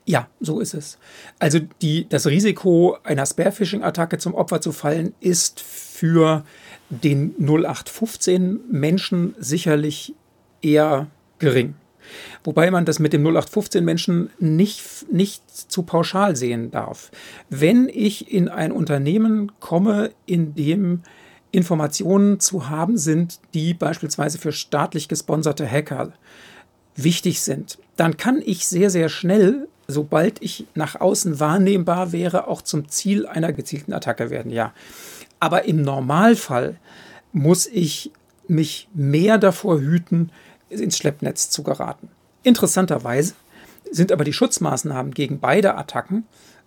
Ja, 0.05 0.27
so 0.39 0.59
ist 0.59 0.73
es. 0.73 0.97
Also 1.39 1.59
die, 1.81 2.07
das 2.07 2.25
Risiko 2.27 2.97
einer 3.03 3.25
Spearphishing-Attacke 3.25 4.17
zum 4.17 4.33
Opfer 4.33 4.61
zu 4.61 4.71
fallen, 4.71 5.13
ist 5.19 5.59
für 5.59 6.43
den 6.89 7.35
0815 7.39 8.59
Menschen 8.69 9.35
sicherlich 9.39 10.13
eher 10.61 11.07
gering. 11.37 11.75
Wobei 12.43 12.71
man 12.71 12.85
das 12.85 12.99
mit 12.99 13.13
dem 13.13 13.21
0815 13.21 13.83
Menschen 13.85 14.29
nicht, 14.39 15.11
nicht 15.11 15.43
zu 15.49 15.83
pauschal 15.83 16.35
sehen 16.35 16.71
darf. 16.71 17.11
Wenn 17.49 17.89
ich 17.89 18.31
in 18.31 18.49
ein 18.49 18.71
Unternehmen 18.71 19.51
komme, 19.59 20.11
in 20.25 20.55
dem 20.55 21.01
Informationen 21.51 22.39
zu 22.39 22.69
haben 22.69 22.97
sind, 22.97 23.39
die 23.53 23.73
beispielsweise 23.73 24.37
für 24.37 24.51
staatlich 24.51 25.07
gesponserte 25.07 25.69
Hacker 25.69 26.13
wichtig 26.95 27.41
sind, 27.41 27.79
dann 27.95 28.17
kann 28.17 28.41
ich 28.43 28.67
sehr, 28.67 28.89
sehr 28.89 29.09
schnell, 29.09 29.67
sobald 29.87 30.41
ich 30.41 30.65
nach 30.75 30.99
außen 30.99 31.39
wahrnehmbar 31.39 32.11
wäre, 32.11 32.47
auch 32.47 32.61
zum 32.61 32.89
Ziel 32.89 33.25
einer 33.25 33.53
gezielten 33.53 33.93
Attacke 33.93 34.29
werden. 34.29 34.51
Ja, 34.51 34.73
aber 35.39 35.65
im 35.65 35.81
Normalfall 35.81 36.77
muss 37.31 37.67
ich 37.67 38.11
mich 38.47 38.89
mehr 38.93 39.37
davor 39.37 39.79
hüten, 39.79 40.31
ins 40.69 40.97
Schleppnetz 40.97 41.49
zu 41.49 41.63
geraten. 41.63 42.09
Interessanterweise 42.43 43.33
sind 43.91 44.11
aber 44.11 44.23
die 44.23 44.33
Schutzmaßnahmen 44.33 45.13
gegen 45.13 45.39
beide 45.39 45.75
Attacken 45.75 46.25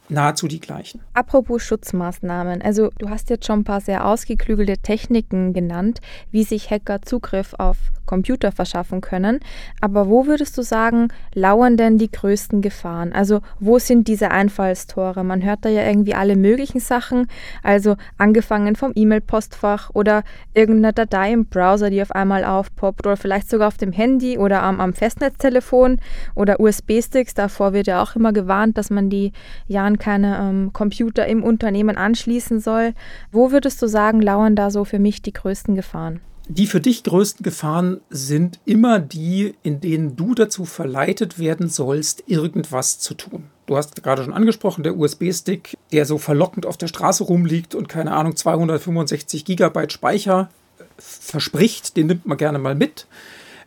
nahezu 0.09 0.49
die 0.49 0.61
gleichen. 0.61 1.01
Apropos 1.15 1.63
Schutzmaßnahmen, 1.63 2.63
also 2.63 2.91
du 2.99 3.09
hast 3.09 3.31
jetzt 3.31 3.47
schon 3.47 3.61
ein 3.61 3.65
paar 3.65 3.81
sehr 3.81 4.07
ausgeklügelte 4.07 4.79
Techniken 4.79 5.53
genannt, 5.53 6.01
wie 6.31 6.45
sich 6.45 6.71
Hacker 6.71 7.03
Zugriff 7.03 7.55
auf 7.59 7.79
Computer 8.13 8.53
verschaffen 8.53 9.01
können. 9.01 9.41
Aber 9.81 10.07
wo 10.07 10.27
würdest 10.27 10.59
du 10.59 10.63
sagen, 10.63 11.09
lauern 11.33 11.79
denn 11.79 11.97
die 11.97 12.11
größten 12.11 12.61
Gefahren? 12.61 13.15
Also 13.15 13.41
wo 13.59 13.79
sind 13.79 14.07
diese 14.07 14.31
Einfallstore? 14.31 15.25
Man 15.25 15.43
hört 15.43 15.65
da 15.65 15.71
ja 15.71 15.87
irgendwie 15.87 16.15
alle 16.15 16.37
möglichen 16.37 16.81
Sachen, 16.81 17.27
also 17.63 17.97
angefangen 18.19 18.77
vom 18.77 18.93
E-Mail-Postfach 18.95 19.89
oder 19.95 20.25
irgendeine 20.53 20.93
Datei 20.93 21.33
im 21.33 21.47
Browser, 21.47 21.89
die 21.89 22.03
auf 22.03 22.11
einmal 22.13 22.45
aufpoppt 22.45 23.07
oder 23.07 23.17
vielleicht 23.17 23.49
sogar 23.49 23.69
auf 23.69 23.79
dem 23.79 23.93
Handy 23.93 24.37
oder 24.37 24.63
am, 24.63 24.79
am 24.79 24.93
Festnetztelefon 24.93 25.97
oder 26.35 26.61
USB-Sticks. 26.61 27.33
Davor 27.33 27.73
wird 27.73 27.87
ja 27.87 28.03
auch 28.03 28.15
immer 28.15 28.35
gewarnt, 28.35 28.77
dass 28.77 28.91
man 28.91 29.09
die 29.09 29.33
ja 29.69 29.87
an 29.87 29.97
keine 29.97 30.37
ähm, 30.37 30.75
Computer 30.75 31.27
im 31.27 31.43
Unternehmen 31.43 31.97
anschließen 31.97 32.61
soll. 32.61 32.93
Wo 33.31 33.53
würdest 33.53 33.81
du 33.81 33.87
sagen, 33.87 34.21
lauern 34.21 34.55
da 34.55 34.71
so 34.71 34.85
für 34.85 34.99
mich 34.99 35.23
die 35.23 35.33
größten 35.33 35.75
Gefahren? 35.75 36.21
Die 36.55 36.67
für 36.67 36.83
dich 36.83 37.03
größten 37.03 37.43
Gefahren 37.43 38.03
sind 38.11 38.61
immer 38.67 39.01
die, 39.01 39.55
in 39.63 39.81
denen 39.81 40.17
du 40.17 40.35
dazu 40.35 40.67
verleitet 40.67 41.39
werden 41.39 41.71
sollst, 41.71 42.25
irgendwas 42.27 42.99
zu 42.99 43.15
tun. 43.15 43.45
Du 43.65 43.75
hast 43.75 44.03
gerade 44.03 44.23
schon 44.23 44.35
angesprochen, 44.35 44.83
der 44.83 44.99
USB-Stick, 44.99 45.79
der 45.93 46.05
so 46.05 46.19
verlockend 46.19 46.67
auf 46.67 46.77
der 46.77 46.89
Straße 46.89 47.25
rumliegt 47.25 47.75
und 47.75 47.89
keine 47.89 48.13
Ahnung 48.13 48.37
265 48.37 49.47
Gigabyte 49.47 49.95
Speicher 49.95 50.51
äh, 50.79 50.83
verspricht, 50.99 51.97
den 51.97 52.09
nimmt 52.09 52.27
man 52.27 52.37
gerne 52.37 52.59
mal 52.59 52.75
mit, 52.75 53.07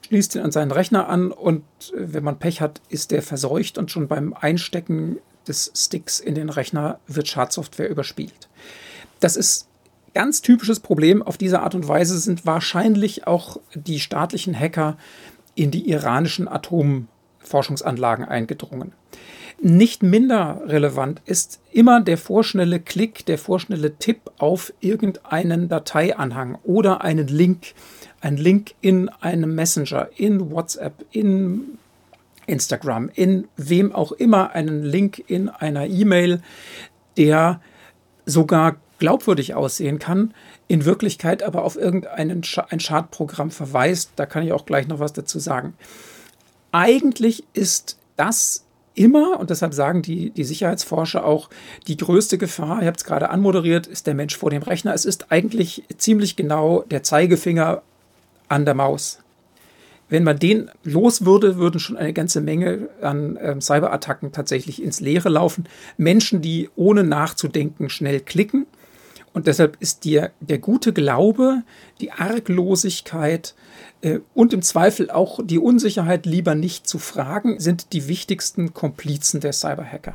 schließt 0.06 0.36
ihn 0.36 0.44
an 0.44 0.52
seinen 0.52 0.70
Rechner 0.70 1.10
an 1.10 1.32
und 1.32 1.64
äh, 1.92 2.14
wenn 2.14 2.24
man 2.24 2.38
Pech 2.38 2.62
hat, 2.62 2.82
ist 2.90 3.10
der 3.10 3.24
verseucht 3.24 3.80
und 3.80 3.90
schon 3.90 4.08
beim 4.08 4.36
Einstecken 4.36 5.18
des 5.48 5.72
Sticks 5.76 6.20
in 6.20 6.36
den 6.36 6.50
Rechner 6.50 7.00
wird 7.08 7.28
Schadsoftware 7.28 7.90
überspielt. 7.90 8.48
Das 9.22 9.38
ist 9.38 9.68
ganz 10.16 10.42
typisches 10.42 10.80
Problem 10.80 11.22
auf 11.22 11.38
diese 11.38 11.60
Art 11.60 11.76
und 11.76 11.88
Weise 11.88 12.18
sind 12.18 12.46
wahrscheinlich 12.48 13.28
auch 13.28 13.60
die 13.76 14.00
staatlichen 14.00 14.58
Hacker 14.60 14.98
in 15.54 15.70
die 15.70 15.88
iranischen 15.90 16.48
Atomforschungsanlagen 16.48 18.26
eingedrungen. 18.26 18.94
Nicht 19.62 20.04
minder 20.04 20.62
relevant 20.66 21.22
ist 21.26 21.60
immer 21.72 22.02
der 22.02 22.18
vorschnelle 22.18 22.80
Klick, 22.80 23.26
der 23.26 23.38
vorschnelle 23.38 23.96
Tipp 23.96 24.32
auf 24.38 24.74
irgendeinen 24.80 25.70
Dateianhang 25.70 26.58
oder 26.64 27.02
einen 27.02 27.28
Link, 27.28 27.74
ein 28.22 28.38
Link 28.38 28.74
in 28.82 29.10
einem 29.10 29.54
Messenger, 29.54 30.10
in 30.18 30.52
WhatsApp, 30.52 31.06
in 31.12 31.78
Instagram, 32.48 33.10
in 33.14 33.48
wem 33.58 33.94
auch 33.94 34.12
immer, 34.12 34.52
einen 34.52 34.84
Link 34.84 35.24
in 35.28 35.50
einer 35.50 35.88
E-Mail, 35.88 36.42
der 37.18 37.62
sogar 38.26 38.76
glaubwürdig 39.00 39.54
aussehen 39.54 40.00
kann, 40.00 40.34
in 40.68 40.86
Wirklichkeit 40.86 41.44
aber 41.44 41.64
auf 41.64 41.76
irgendein 41.76 42.44
ein 42.70 42.80
Schadprogramm 42.80 43.52
verweist. 43.52 44.12
Da 44.16 44.26
kann 44.26 44.44
ich 44.44 44.54
auch 44.54 44.66
gleich 44.66 44.88
noch 44.88 45.00
was 45.00 45.14
dazu 45.14 45.40
sagen. 45.40 45.74
Eigentlich 46.72 47.44
ist 47.54 47.98
das 48.16 48.64
immer, 48.96 49.40
und 49.40 49.50
deshalb 49.50 49.74
sagen 49.74 50.02
die, 50.02 50.32
die 50.32 50.44
Sicherheitsforscher 50.44 51.26
auch, 51.26 51.50
die 51.88 51.98
größte 51.98 52.38
Gefahr, 52.38 52.82
ihr 52.82 52.88
habt 52.88 52.98
es 52.98 53.04
gerade 53.04 53.30
anmoderiert, 53.30 53.88
ist 53.88 54.08
der 54.08 54.16
Mensch 54.16 54.38
vor 54.38 54.50
dem 54.50 54.64
Rechner. 54.64 54.94
Es 54.94 55.06
ist 55.06 55.32
eigentlich 55.32 55.84
ziemlich 55.98 56.36
genau 56.36 56.84
der 56.90 57.04
Zeigefinger 57.04 57.82
an 58.48 58.66
der 58.66 58.74
Maus. 58.74 59.20
Wenn 60.08 60.24
man 60.24 60.38
den 60.38 60.70
los 60.84 61.26
würde, 61.26 61.58
würden 61.58 61.80
schon 61.80 61.98
eine 61.98 62.14
ganze 62.14 62.40
Menge 62.40 62.90
an 63.02 63.38
äh, 63.38 63.60
Cyberattacken 63.60 64.32
tatsächlich 64.32 64.82
ins 64.82 65.02
Leere 65.02 65.30
laufen. 65.30 65.66
Menschen, 65.98 66.42
die 66.42 66.70
ohne 66.76 67.04
nachzudenken 67.04 67.90
schnell 67.90 68.20
klicken 68.20 68.68
und 69.36 69.48
deshalb 69.48 69.76
ist 69.82 70.06
dir 70.06 70.32
der 70.40 70.60
gute 70.60 70.94
Glaube, 70.94 71.64
die 72.00 72.14
Arglosigkeit 72.14 73.54
äh, 74.00 74.20
und 74.34 74.54
im 74.54 74.62
Zweifel 74.62 75.12
auch 75.12 75.42
die 75.44 75.60
Unsicherheit, 75.60 76.26
lieber 76.26 76.56
nicht 76.56 76.88
zu 76.88 77.00
fragen, 77.00 77.60
sind 77.60 77.92
die 77.92 78.08
wichtigsten 78.08 78.74
Komplizen 78.74 79.42
der 79.42 79.52
Cyberhacker. 79.52 80.14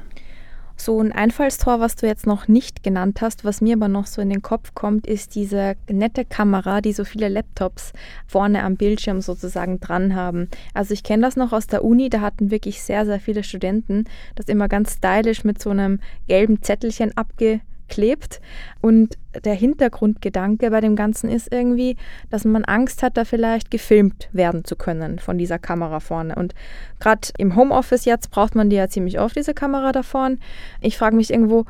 So 0.74 0.98
ein 0.98 1.12
Einfallstor, 1.12 1.80
was 1.80 1.96
du 1.96 2.06
jetzt 2.06 2.26
noch 2.26 2.48
nicht 2.48 2.82
genannt 2.82 3.20
hast, 3.20 3.44
was 3.44 3.60
mir 3.60 3.74
aber 3.74 3.88
noch 3.88 4.06
so 4.06 4.22
in 4.22 4.30
den 4.30 4.40
Kopf 4.40 4.72
kommt, 4.74 5.06
ist 5.06 5.34
diese 5.34 5.74
nette 5.90 6.24
Kamera, 6.24 6.80
die 6.80 6.94
so 6.94 7.04
viele 7.04 7.28
Laptops 7.28 7.92
vorne 8.26 8.62
am 8.62 8.76
Bildschirm 8.76 9.20
sozusagen 9.20 9.80
dran 9.80 10.14
haben. 10.14 10.48
Also 10.72 10.94
ich 10.94 11.02
kenne 11.02 11.24
das 11.24 11.36
noch 11.36 11.52
aus 11.52 11.66
der 11.66 11.84
Uni, 11.84 12.08
da 12.08 12.22
hatten 12.22 12.50
wirklich 12.50 12.80
sehr, 12.80 13.04
sehr 13.04 13.20
viele 13.20 13.44
Studenten 13.44 14.04
das 14.34 14.48
immer 14.48 14.68
ganz 14.68 14.94
stylisch 14.94 15.44
mit 15.44 15.60
so 15.60 15.68
einem 15.68 16.00
gelben 16.26 16.62
Zettelchen 16.62 17.14
abge 17.14 17.60
klebt. 17.90 18.40
Und 18.80 19.18
der 19.44 19.54
Hintergrundgedanke 19.54 20.70
bei 20.70 20.80
dem 20.80 20.96
Ganzen 20.96 21.28
ist 21.28 21.52
irgendwie, 21.52 21.96
dass 22.30 22.44
man 22.44 22.64
Angst 22.64 23.02
hat, 23.02 23.18
da 23.18 23.26
vielleicht 23.26 23.70
gefilmt 23.70 24.30
werden 24.32 24.64
zu 24.64 24.76
können 24.76 25.18
von 25.18 25.36
dieser 25.36 25.58
Kamera 25.58 26.00
vorne. 26.00 26.34
Und 26.36 26.54
gerade 26.98 27.28
im 27.36 27.54
Homeoffice 27.54 28.06
jetzt 28.06 28.30
braucht 28.30 28.54
man 28.54 28.70
die 28.70 28.76
ja 28.76 28.88
ziemlich 28.88 29.20
oft, 29.20 29.36
diese 29.36 29.52
Kamera 29.52 29.92
da 29.92 30.02
vorne. 30.02 30.38
Ich 30.80 30.96
frage 30.96 31.16
mich 31.16 31.30
irgendwo, 31.30 31.66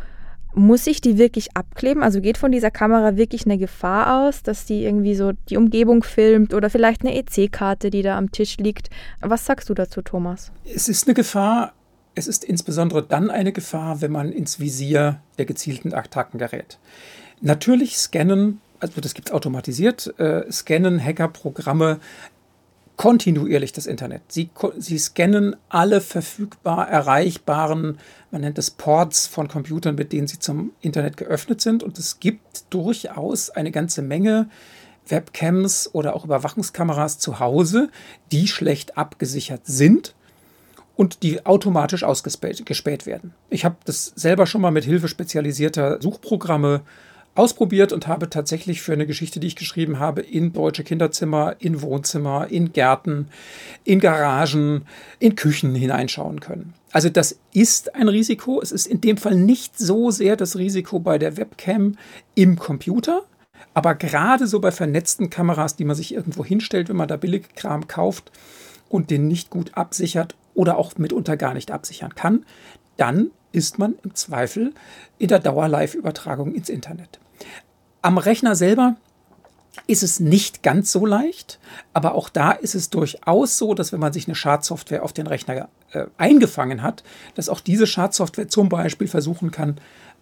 muss 0.55 0.87
ich 0.87 1.01
die 1.01 1.19
wirklich 1.19 1.57
abkleben? 1.57 2.03
Also 2.03 2.21
geht 2.21 2.39
von 2.39 2.51
dieser 2.51 2.71
Kamera 2.71 3.17
wirklich 3.17 3.45
eine 3.45 3.59
Gefahr 3.59 4.27
aus, 4.27 4.43
dass 4.43 4.65
die 4.65 4.85
irgendwie 4.85 5.15
so 5.15 5.33
die 5.49 5.57
Umgebung 5.57 6.03
filmt 6.03 6.55
oder 6.55 6.71
vielleicht 6.71 7.03
eine 7.03 7.17
EC-Karte, 7.17 7.91
die 7.91 8.03
da 8.03 8.19
am 8.19 8.33
Tisch 8.33 8.57
liegt? 8.57 8.91
Was 9.21 9.47
sagst 9.47 9.69
du 9.69 9.75
dazu, 9.75 10.03
Thomas? 10.03 10.51
Es 10.65 10.89
ist 10.89 11.07
eine 11.07 11.15
Gefahr, 11.15 11.73
es 12.15 12.27
ist 12.27 12.45
insbesondere 12.45 13.03
dann 13.03 13.31
eine 13.31 13.53
Gefahr, 13.53 14.01
wenn 14.01 14.13
man 14.13 14.33
ins 14.33 14.61
Visier 14.61 15.21
der 15.39 15.47
gezielten 15.47 15.95
Attacken 15.95 16.39
gerät. 16.39 16.79
Natürlich 17.41 17.97
scannen, 17.97 18.61
also 18.81 19.01
das 19.01 19.15
gibt 19.15 19.29
es 19.29 19.35
automatisiert, 19.35 20.19
äh, 20.19 20.51
scannen 20.51 21.03
Hackerprogramme 21.03 22.01
kontinuierlich 22.97 23.73
das 23.73 23.87
Internet. 23.87 24.21
Sie, 24.29 24.51
sie 24.77 24.99
scannen 24.99 25.57
alle 25.71 26.03
verfügbar 26.03 26.87
erreichbaren, 26.87 27.99
man 28.31 28.43
nennt 28.43 28.59
es 28.59 28.71
Ports 28.71 29.27
von 29.27 29.49
Computern, 29.49 29.95
mit 29.95 30.13
denen 30.13 30.27
sie 30.27 30.39
zum 30.39 30.73
Internet 30.83 31.17
geöffnet 31.17 31.63
sind. 31.63 31.83
Und 31.83 31.99
es 31.99 32.21
gibt 32.21 32.65
durchaus 32.69 33.49
eine 33.49 33.71
ganze 33.71 34.03
Menge 34.03 34.51
Webcams 35.09 35.89
oder 35.95 36.15
auch 36.15 36.27
Überwachungskameras 36.27 37.19
zu 37.19 37.41
Hause, 37.41 37.89
die 38.33 38.47
schlecht 38.47 38.99
abgesichert 38.99 39.63
sind 39.65 40.15
und 41.01 41.23
die 41.23 41.47
automatisch 41.47 42.05
ausgespäht 42.05 43.07
werden. 43.07 43.33
Ich 43.49 43.65
habe 43.65 43.77
das 43.87 44.13
selber 44.17 44.45
schon 44.45 44.61
mal 44.61 44.71
mit 44.71 44.85
Hilfe 44.85 45.09
spezialisierter 45.09 45.99
Suchprogramme 46.03 46.83
ausprobiert 47.35 47.95
und 47.95 48.07
habe 48.07 48.29
tatsächlich 48.29 48.83
für 48.83 48.93
eine 48.93 49.07
Geschichte, 49.07 49.41
die 49.41 49.47
ich 49.47 49.57
geschrieben 49.57 49.99
habe, 49.99 50.21
in 50.21 50.53
deutsche 50.53 50.85
Kinderzimmer, 50.85 51.57
in 51.59 51.81
Wohnzimmer, 51.81 52.49
in 52.51 52.75
Gärten, 52.75 53.29
in 53.83 53.99
Garagen, 53.99 54.83
in 55.21 55.37
Küchen 55.37 55.75
hineinschauen 55.75 56.41
können. 56.41 56.75
Also 56.93 57.09
das 57.09 57.39
ist 57.55 57.95
ein 57.95 58.09
Risiko. 58.09 58.61
Es 58.61 58.71
ist 58.71 58.87
in 58.87 59.01
dem 59.01 59.17
Fall 59.17 59.37
nicht 59.37 59.79
so 59.79 60.11
sehr 60.11 60.37
das 60.37 60.59
Risiko 60.59 60.99
bei 60.99 61.17
der 61.17 61.39
Webcam 61.39 61.97
im 62.35 62.59
Computer, 62.59 63.23
aber 63.73 63.95
gerade 63.95 64.47
so 64.47 64.61
bei 64.61 64.71
vernetzten 64.71 65.31
Kameras, 65.31 65.77
die 65.77 65.87
man 65.87 65.97
sich 65.97 66.13
irgendwo 66.13 66.45
hinstellt, 66.45 66.91
wenn 66.91 66.97
man 66.97 67.09
da 67.09 67.17
Billigkram 67.17 67.89
kauft 67.89 68.31
und 68.91 69.11
den 69.11 69.29
nicht 69.29 69.49
gut 69.49 69.71
absichert 69.73 70.35
oder 70.55 70.79
auch 70.79 70.97
mitunter 70.97 71.37
gar 71.37 71.55
nicht 71.55 71.71
absichern 71.71 72.15
kann, 72.15 72.45
dann 72.97 73.31
ist 73.53 73.79
man 73.79 73.95
im 74.05 74.15
Zweifel 74.15 74.73
in 75.19 75.29
der 75.29 75.39
Dauer-Live-Übertragung 75.39 76.55
ins 76.55 76.69
Internet. 76.69 77.19
Am 78.03 78.19
Rechner 78.19 78.55
selber 78.55 78.97
ist 79.87 80.03
es 80.03 80.21
nicht 80.21 80.63
ganz 80.63 80.93
so 80.93 81.07
leicht, 81.07 81.59
aber 81.93 82.15
auch 82.15 82.29
da 82.29 82.53
ist 82.53 82.75
es 82.75 82.91
durchaus 82.91 83.57
so, 83.57 83.75
dass 83.75 83.93
wenn 83.93 84.01
man 84.01 84.13
sich 84.13 84.27
eine 84.27 84.35
Schadsoftware 84.35 85.03
auf 85.03 85.13
den 85.13 85.27
Rechner 85.27 85.69
äh, 85.93 86.07
eingefangen 86.19 86.83
hat, 86.83 87.03
dass 87.35 87.49
auch 87.49 87.61
diese 87.61 87.87
Schadsoftware 87.87 88.49
zum 88.49 88.69
Beispiel 88.69 89.09
versuchen 89.09 89.51
kann, 89.51 89.77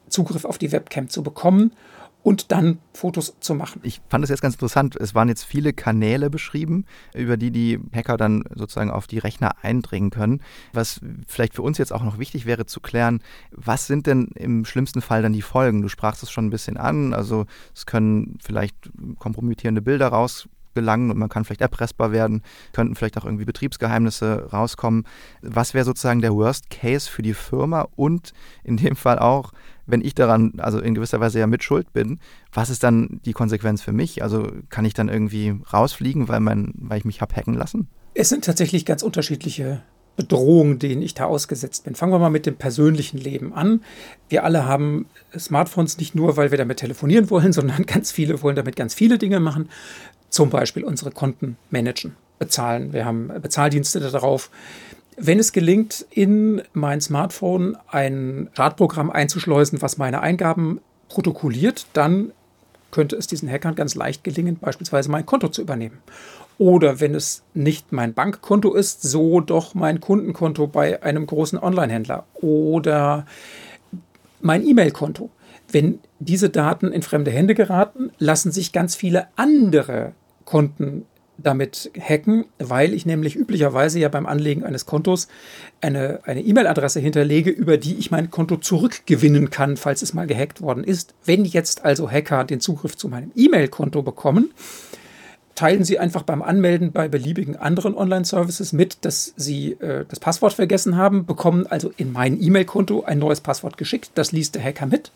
Zugriff 0.09 0.45
auf 0.45 0.59
die 0.59 0.73
Webcam 0.73 1.09
zu 1.09 1.23
bekommen 1.23 1.73
und 2.23 2.53
dann 2.53 2.79
Fotos 2.93 3.37
zu 3.41 3.55
machen. 3.55 3.81
Ich 3.85 4.01
fand 4.09 4.25
es 4.25 4.31
jetzt 4.31 4.43
ganz 4.43 4.55
interessant. 4.55 4.97
Es 4.97 5.15
waren 5.15 5.29
jetzt 5.29 5.45
viele 5.45 5.73
Kanäle 5.73 6.31
beschrieben, 6.31 6.85
über 7.15 7.37
die 7.37 7.51
die 7.51 7.81
Hacker 7.95 8.17
dann 8.17 8.45
sozusagen 8.55 8.91
auf 8.91 9.07
die 9.07 9.19
Rechner 9.19 9.53
eindringen 9.63 10.11
können. 10.11 10.43
Was 10.73 11.01
vielleicht 11.27 11.55
für 11.55 11.63
uns 11.63 11.79
jetzt 11.79 11.93
auch 11.93 12.03
noch 12.03 12.19
wichtig 12.19 12.45
wäre 12.45 12.67
zu 12.67 12.81
klären, 12.81 13.23
was 13.51 13.87
sind 13.87 14.07
denn 14.07 14.29
im 14.35 14.65
schlimmsten 14.65 15.01
Fall 15.01 15.23
dann 15.23 15.33
die 15.33 15.43
Folgen? 15.43 15.83
Du 15.83 15.89
sprachst 15.89 16.23
es 16.23 16.31
schon 16.31 16.47
ein 16.47 16.51
bisschen 16.51 16.77
an. 16.77 17.15
Also 17.15 17.47
es 17.75 17.87
können 17.87 18.39
vielleicht 18.43 18.77
kompromittierende 19.19 19.81
Bilder 19.81 20.09
raus 20.09 20.49
gelangen 20.79 21.11
und 21.11 21.19
man 21.19 21.29
kann 21.29 21.45
vielleicht 21.45 21.61
erpressbar 21.61 22.13
werden, 22.13 22.43
könnten 22.73 22.95
vielleicht 22.95 23.19
auch 23.19 23.25
irgendwie 23.25 23.45
Betriebsgeheimnisse 23.45 24.49
rauskommen. 24.53 25.05
Was 25.43 25.75
wäre 25.75 25.85
sozusagen 25.85 26.21
der 26.21 26.35
Worst 26.35 26.71
Case 26.71 27.11
für 27.11 27.23
die 27.23 27.35
Firma 27.35 27.89
und 27.97 28.33
in 28.63 28.77
dem 28.77 28.95
Fall 28.95 29.19
auch, 29.19 29.53
wenn 29.87 30.03
ich 30.03 30.15
daran, 30.15 30.53
also 30.59 30.79
in 30.79 30.95
gewisser 30.95 31.19
Weise 31.19 31.41
ja 31.41 31.49
mit 31.49 31.65
Schuld 31.65 31.93
bin, 31.93 32.21
was 32.53 32.71
ist 32.71 32.85
dann 32.85 33.21
die 33.25 33.33
Konsequenz 33.33 33.83
für 33.83 33.93
mich? 33.93 34.23
Also 34.23 34.53
kann 34.69 34.85
ich 34.85 34.95
dann 34.95 35.09
irgendwie 35.09 35.57
rausfliegen, 35.73 36.29
weil, 36.29 36.41
mein, 36.41 36.73
weil 36.77 36.99
ich 36.99 37.05
mich 37.05 37.21
habe 37.21 37.35
hacken 37.35 37.55
lassen? 37.55 37.89
Es 38.15 38.29
sind 38.29 38.45
tatsächlich 38.45 38.85
ganz 38.85 39.03
unterschiedliche 39.03 39.83
Bedrohungen, 40.19 40.81
denen 40.81 41.01
ich 41.01 41.15
da 41.15 41.27
ausgesetzt 41.27 41.85
bin. 41.85 41.95
Fangen 41.95 42.13
wir 42.13 42.19
mal 42.19 42.29
mit 42.29 42.45
dem 42.45 42.57
persönlichen 42.57 43.19
Leben 43.19 43.55
an. 43.55 43.83
Wir 44.29 44.43
alle 44.43 44.67
haben 44.67 45.07
Smartphones 45.39 45.97
nicht 45.97 46.17
nur, 46.17 46.37
weil 46.37 46.51
wir 46.51 46.59
damit 46.59 46.79
telefonieren 46.79 47.31
wollen, 47.31 47.53
sondern 47.55 47.87
ganz 47.87 48.11
viele 48.11 48.43
wollen 48.43 48.57
damit 48.57 48.75
ganz 48.75 48.95
viele 48.95 49.17
Dinge 49.17 49.39
machen. 49.39 49.69
Zum 50.31 50.51
Beispiel 50.51 50.85
unsere 50.85 51.11
Konten 51.11 51.57
managen. 51.71 52.17
bezahlen. 52.39 52.93
Wir 52.93 53.05
haben 53.05 53.31
Bezahldienste 53.43 54.01
darauf. 54.01 54.51
Wenn 55.17 55.39
es 55.39 55.53
gelingt, 55.53 56.07
in 56.11 56.63
mein 56.73 57.01
Smartphone 57.01 57.77
ein 57.89 58.49
Schadprogramm 58.57 59.11
einzuschleusen, 59.11 59.83
was 59.83 59.99
meine 59.99 60.21
Eingaben 60.21 60.81
protokolliert, 61.09 61.87
dann 61.93 62.33
könnte 62.91 63.17
es 63.17 63.27
diesen 63.27 63.51
Hackern 63.51 63.75
ganz 63.75 63.95
leicht 63.95 64.25
gelingen, 64.25 64.59
beispielsweise 64.61 65.11
mein 65.11 65.27
Konto 65.27 65.49
zu 65.49 65.61
übernehmen. 65.61 65.99
Oder 66.57 67.01
wenn 67.01 67.15
es 67.15 67.43
nicht 67.55 67.93
mein 67.93 68.15
Bankkonto 68.15 68.75
ist, 68.75 69.03
so 69.03 69.41
doch 69.41 69.75
mein 69.75 70.01
Kundenkonto 70.01 70.67
bei 70.67 71.03
einem 71.03 71.27
großen 71.27 71.59
Onlinehändler 71.59 72.25
oder 72.35 73.27
mein 74.41 74.67
E-Mail-Konto. 74.67 75.31
Wenn 75.71 76.01
diese 76.19 76.51
Daten 76.51 76.93
in 76.93 77.03
fremde 77.03 77.31
Hände 77.31 77.55
geraten, 77.55 78.11
lassen 78.19 78.53
sich 78.53 78.73
ganz 78.73 78.95
viele 78.95 79.29
andere 79.37 80.13
Konten 80.45 81.05
damit 81.39 81.93
hacken, 81.99 82.47
weil 82.59 82.93
ich 82.93 83.07
nämlich 83.07 83.37
üblicherweise 83.37 84.01
ja 84.01 84.09
beim 84.09 84.27
Anlegen 84.27 84.65
eines 84.65 84.87
Kontos 84.87 85.29
eine 85.81 86.21
E-Mail-Adresse 86.27 86.99
hinterlege, 87.01 87.51
über 87.51 87.77
die 87.77 87.97
ich 87.97 88.11
mein 88.11 88.31
Konto 88.31 88.57
zurückgewinnen 88.57 89.51
kann, 89.51 89.77
falls 89.77 90.03
es 90.03 90.15
mal 90.15 90.27
gehackt 90.27 90.61
worden 90.61 90.83
ist. 90.83 91.15
Wenn 91.25 91.45
jetzt 91.45 91.85
also 91.85 92.11
Hacker 92.11 92.45
den 92.45 92.61
Zugriff 92.61 92.97
zu 92.97 93.09
meinem 93.09 93.31
E-Mail-Konto 93.37 94.03
bekommen, 94.03 94.51
teilen 95.55 95.85
Sie 95.85 95.99
einfach 95.99 96.23
beim 96.23 96.43
Anmelden 96.43 96.93
bei 96.93 97.09
beliebigen 97.09 97.57
anderen 97.57 97.95
Online-Services 97.95 98.73
mit, 98.73 99.05
dass 99.05 99.33
Sie 99.37 99.73
äh, 99.73 100.05
das 100.09 100.21
Passwort 100.21 100.53
vergessen 100.53 100.97
haben, 100.97 101.27
bekommen 101.27 101.67
also 101.67 101.93
in 101.97 102.13
mein 102.13 102.41
E-Mail-Konto 102.41 103.05
ein 103.05 103.19
neues 103.19 103.41
Passwort 103.41 103.77
geschickt. 103.77 104.11
Das 104.15 104.33
liest 104.33 104.55
der 104.55 104.63
Hacker 104.63 104.87
mit, 104.87 105.13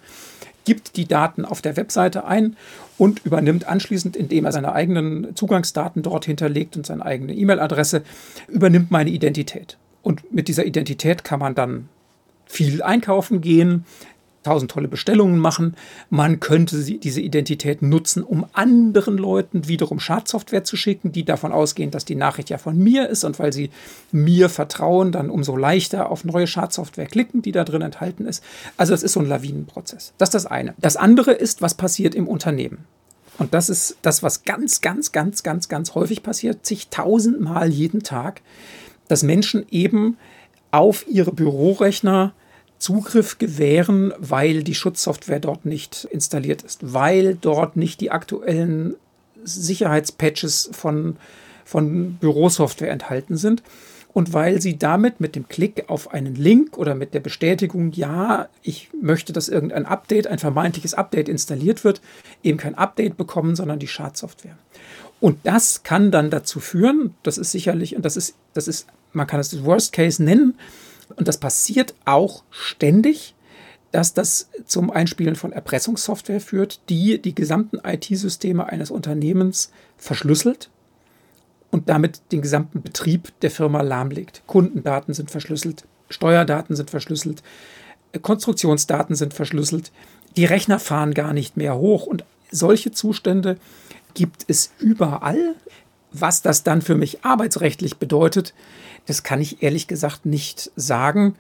gibt 0.64 0.96
die 0.96 1.06
Daten 1.06 1.44
auf 1.44 1.62
der 1.62 1.76
Webseite 1.76 2.24
ein 2.24 2.56
und 2.98 3.24
übernimmt 3.24 3.66
anschließend, 3.66 4.16
indem 4.16 4.44
er 4.44 4.52
seine 4.52 4.72
eigenen 4.72 5.34
Zugangsdaten 5.34 6.02
dort 6.02 6.24
hinterlegt 6.24 6.76
und 6.76 6.86
seine 6.86 7.04
eigene 7.04 7.34
E-Mail-Adresse, 7.34 8.02
übernimmt 8.48 8.90
meine 8.90 9.10
Identität. 9.10 9.76
Und 10.02 10.32
mit 10.32 10.48
dieser 10.48 10.64
Identität 10.64 11.24
kann 11.24 11.40
man 11.40 11.54
dann 11.54 11.88
viel 12.46 12.82
einkaufen 12.82 13.40
gehen, 13.40 13.84
tausend 14.42 14.70
tolle 14.70 14.88
Bestellungen 14.88 15.38
machen. 15.38 15.76
Man 16.10 16.40
könnte 16.40 16.82
diese 16.82 17.20
Identität 17.20 17.82
nutzen, 17.82 18.22
um 18.22 18.46
anderen 18.52 19.18
Leuten 19.18 19.68
wiederum 19.68 20.00
Schadsoftware 20.00 20.64
zu 20.64 20.76
schicken, 20.76 21.12
die 21.12 21.24
davon 21.24 21.52
ausgehen, 21.52 21.90
dass 21.90 22.04
die 22.04 22.14
Nachricht 22.14 22.50
ja 22.50 22.58
von 22.58 22.76
mir 22.76 23.08
ist 23.08 23.24
und 23.24 23.38
weil 23.38 23.52
sie 23.52 23.70
mir 24.10 24.48
vertrauen, 24.48 25.12
dann 25.12 25.30
umso 25.30 25.56
leichter 25.56 26.10
auf 26.10 26.24
neue 26.24 26.46
Schadsoftware 26.46 27.06
klicken, 27.06 27.42
die 27.42 27.52
da 27.52 27.64
drin 27.64 27.82
enthalten 27.82 28.26
ist. 28.26 28.42
Also 28.76 28.94
es 28.94 29.02
ist 29.02 29.12
so 29.12 29.20
ein 29.20 29.26
Lawinenprozess. 29.26 30.12
Das 30.18 30.30
ist 30.30 30.34
das 30.34 30.46
eine. 30.46 30.74
Das 30.78 30.96
andere 30.96 31.32
ist, 31.32 31.62
was 31.62 31.74
passiert 31.74 32.14
im 32.14 32.28
Unternehmen. 32.28 32.84
Und 33.38 33.54
das 33.54 33.70
ist 33.70 33.96
das, 34.02 34.22
was 34.22 34.44
ganz, 34.44 34.80
ganz, 34.80 35.12
ganz, 35.12 35.42
ganz, 35.42 35.68
ganz 35.68 35.94
häufig 35.94 36.22
passiert, 36.22 36.66
zigtausendmal 36.66 37.70
jeden 37.70 38.02
Tag, 38.02 38.42
dass 39.08 39.22
Menschen 39.22 39.66
eben 39.70 40.16
auf 40.70 41.06
ihre 41.08 41.32
Bürorechner 41.32 42.34
Zugriff 42.82 43.38
gewähren, 43.38 44.12
weil 44.18 44.64
die 44.64 44.74
Schutzsoftware 44.74 45.38
dort 45.38 45.64
nicht 45.64 46.08
installiert 46.10 46.62
ist, 46.62 46.80
weil 46.92 47.36
dort 47.40 47.76
nicht 47.76 48.00
die 48.00 48.10
aktuellen 48.10 48.96
Sicherheitspatches 49.44 50.70
von, 50.72 51.16
von 51.64 52.14
Bürosoftware 52.14 52.90
enthalten 52.90 53.36
sind 53.36 53.62
und 54.12 54.32
weil 54.32 54.60
sie 54.60 54.78
damit 54.78 55.20
mit 55.20 55.36
dem 55.36 55.46
Klick 55.46 55.84
auf 55.86 56.12
einen 56.12 56.34
Link 56.34 56.76
oder 56.76 56.96
mit 56.96 57.14
der 57.14 57.20
Bestätigung, 57.20 57.92
ja, 57.92 58.48
ich 58.62 58.90
möchte, 59.00 59.32
dass 59.32 59.48
irgendein 59.48 59.86
Update, 59.86 60.26
ein 60.26 60.40
vermeintliches 60.40 60.94
Update 60.94 61.28
installiert 61.28 61.84
wird, 61.84 62.00
eben 62.42 62.58
kein 62.58 62.74
Update 62.74 63.16
bekommen, 63.16 63.54
sondern 63.54 63.78
die 63.78 63.86
Schadsoftware. 63.86 64.58
Und 65.20 65.38
das 65.44 65.84
kann 65.84 66.10
dann 66.10 66.30
dazu 66.30 66.58
führen, 66.58 67.14
das 67.22 67.38
ist 67.38 67.52
sicherlich, 67.52 67.94
und 67.94 68.04
das 68.04 68.16
ist, 68.16 68.34
das 68.54 68.66
ist, 68.66 68.88
man 69.12 69.28
kann 69.28 69.38
es 69.38 69.50
das 69.50 69.64
Worst 69.64 69.92
Case 69.92 70.20
nennen, 70.20 70.54
und 71.16 71.28
das 71.28 71.38
passiert 71.38 71.94
auch 72.04 72.42
ständig, 72.50 73.34
dass 73.92 74.14
das 74.14 74.48
zum 74.66 74.90
Einspielen 74.90 75.36
von 75.36 75.52
Erpressungssoftware 75.52 76.40
führt, 76.40 76.80
die 76.88 77.20
die 77.20 77.34
gesamten 77.34 77.78
IT-Systeme 77.84 78.66
eines 78.66 78.90
Unternehmens 78.90 79.70
verschlüsselt 79.98 80.70
und 81.70 81.88
damit 81.88 82.20
den 82.32 82.42
gesamten 82.42 82.82
Betrieb 82.82 83.38
der 83.40 83.50
Firma 83.50 83.82
lahmlegt. 83.82 84.42
Kundendaten 84.46 85.14
sind 85.14 85.30
verschlüsselt, 85.30 85.84
Steuerdaten 86.08 86.74
sind 86.74 86.90
verschlüsselt, 86.90 87.42
Konstruktionsdaten 88.20 89.14
sind 89.14 89.34
verschlüsselt, 89.34 89.92
die 90.36 90.44
Rechner 90.46 90.78
fahren 90.78 91.14
gar 91.14 91.32
nicht 91.32 91.56
mehr 91.56 91.76
hoch 91.76 92.06
und 92.06 92.24
solche 92.50 92.92
Zustände 92.92 93.58
gibt 94.14 94.44
es 94.48 94.72
überall. 94.78 95.54
Was 96.12 96.42
das 96.42 96.62
dann 96.62 96.82
für 96.82 96.94
mich 96.94 97.24
arbeitsrechtlich 97.24 97.96
bedeutet, 97.96 98.54
das 99.06 99.22
kann 99.22 99.40
ich 99.40 99.62
ehrlich 99.62 99.86
gesagt 99.86 100.26
nicht 100.26 100.70
sagen. 100.76 101.36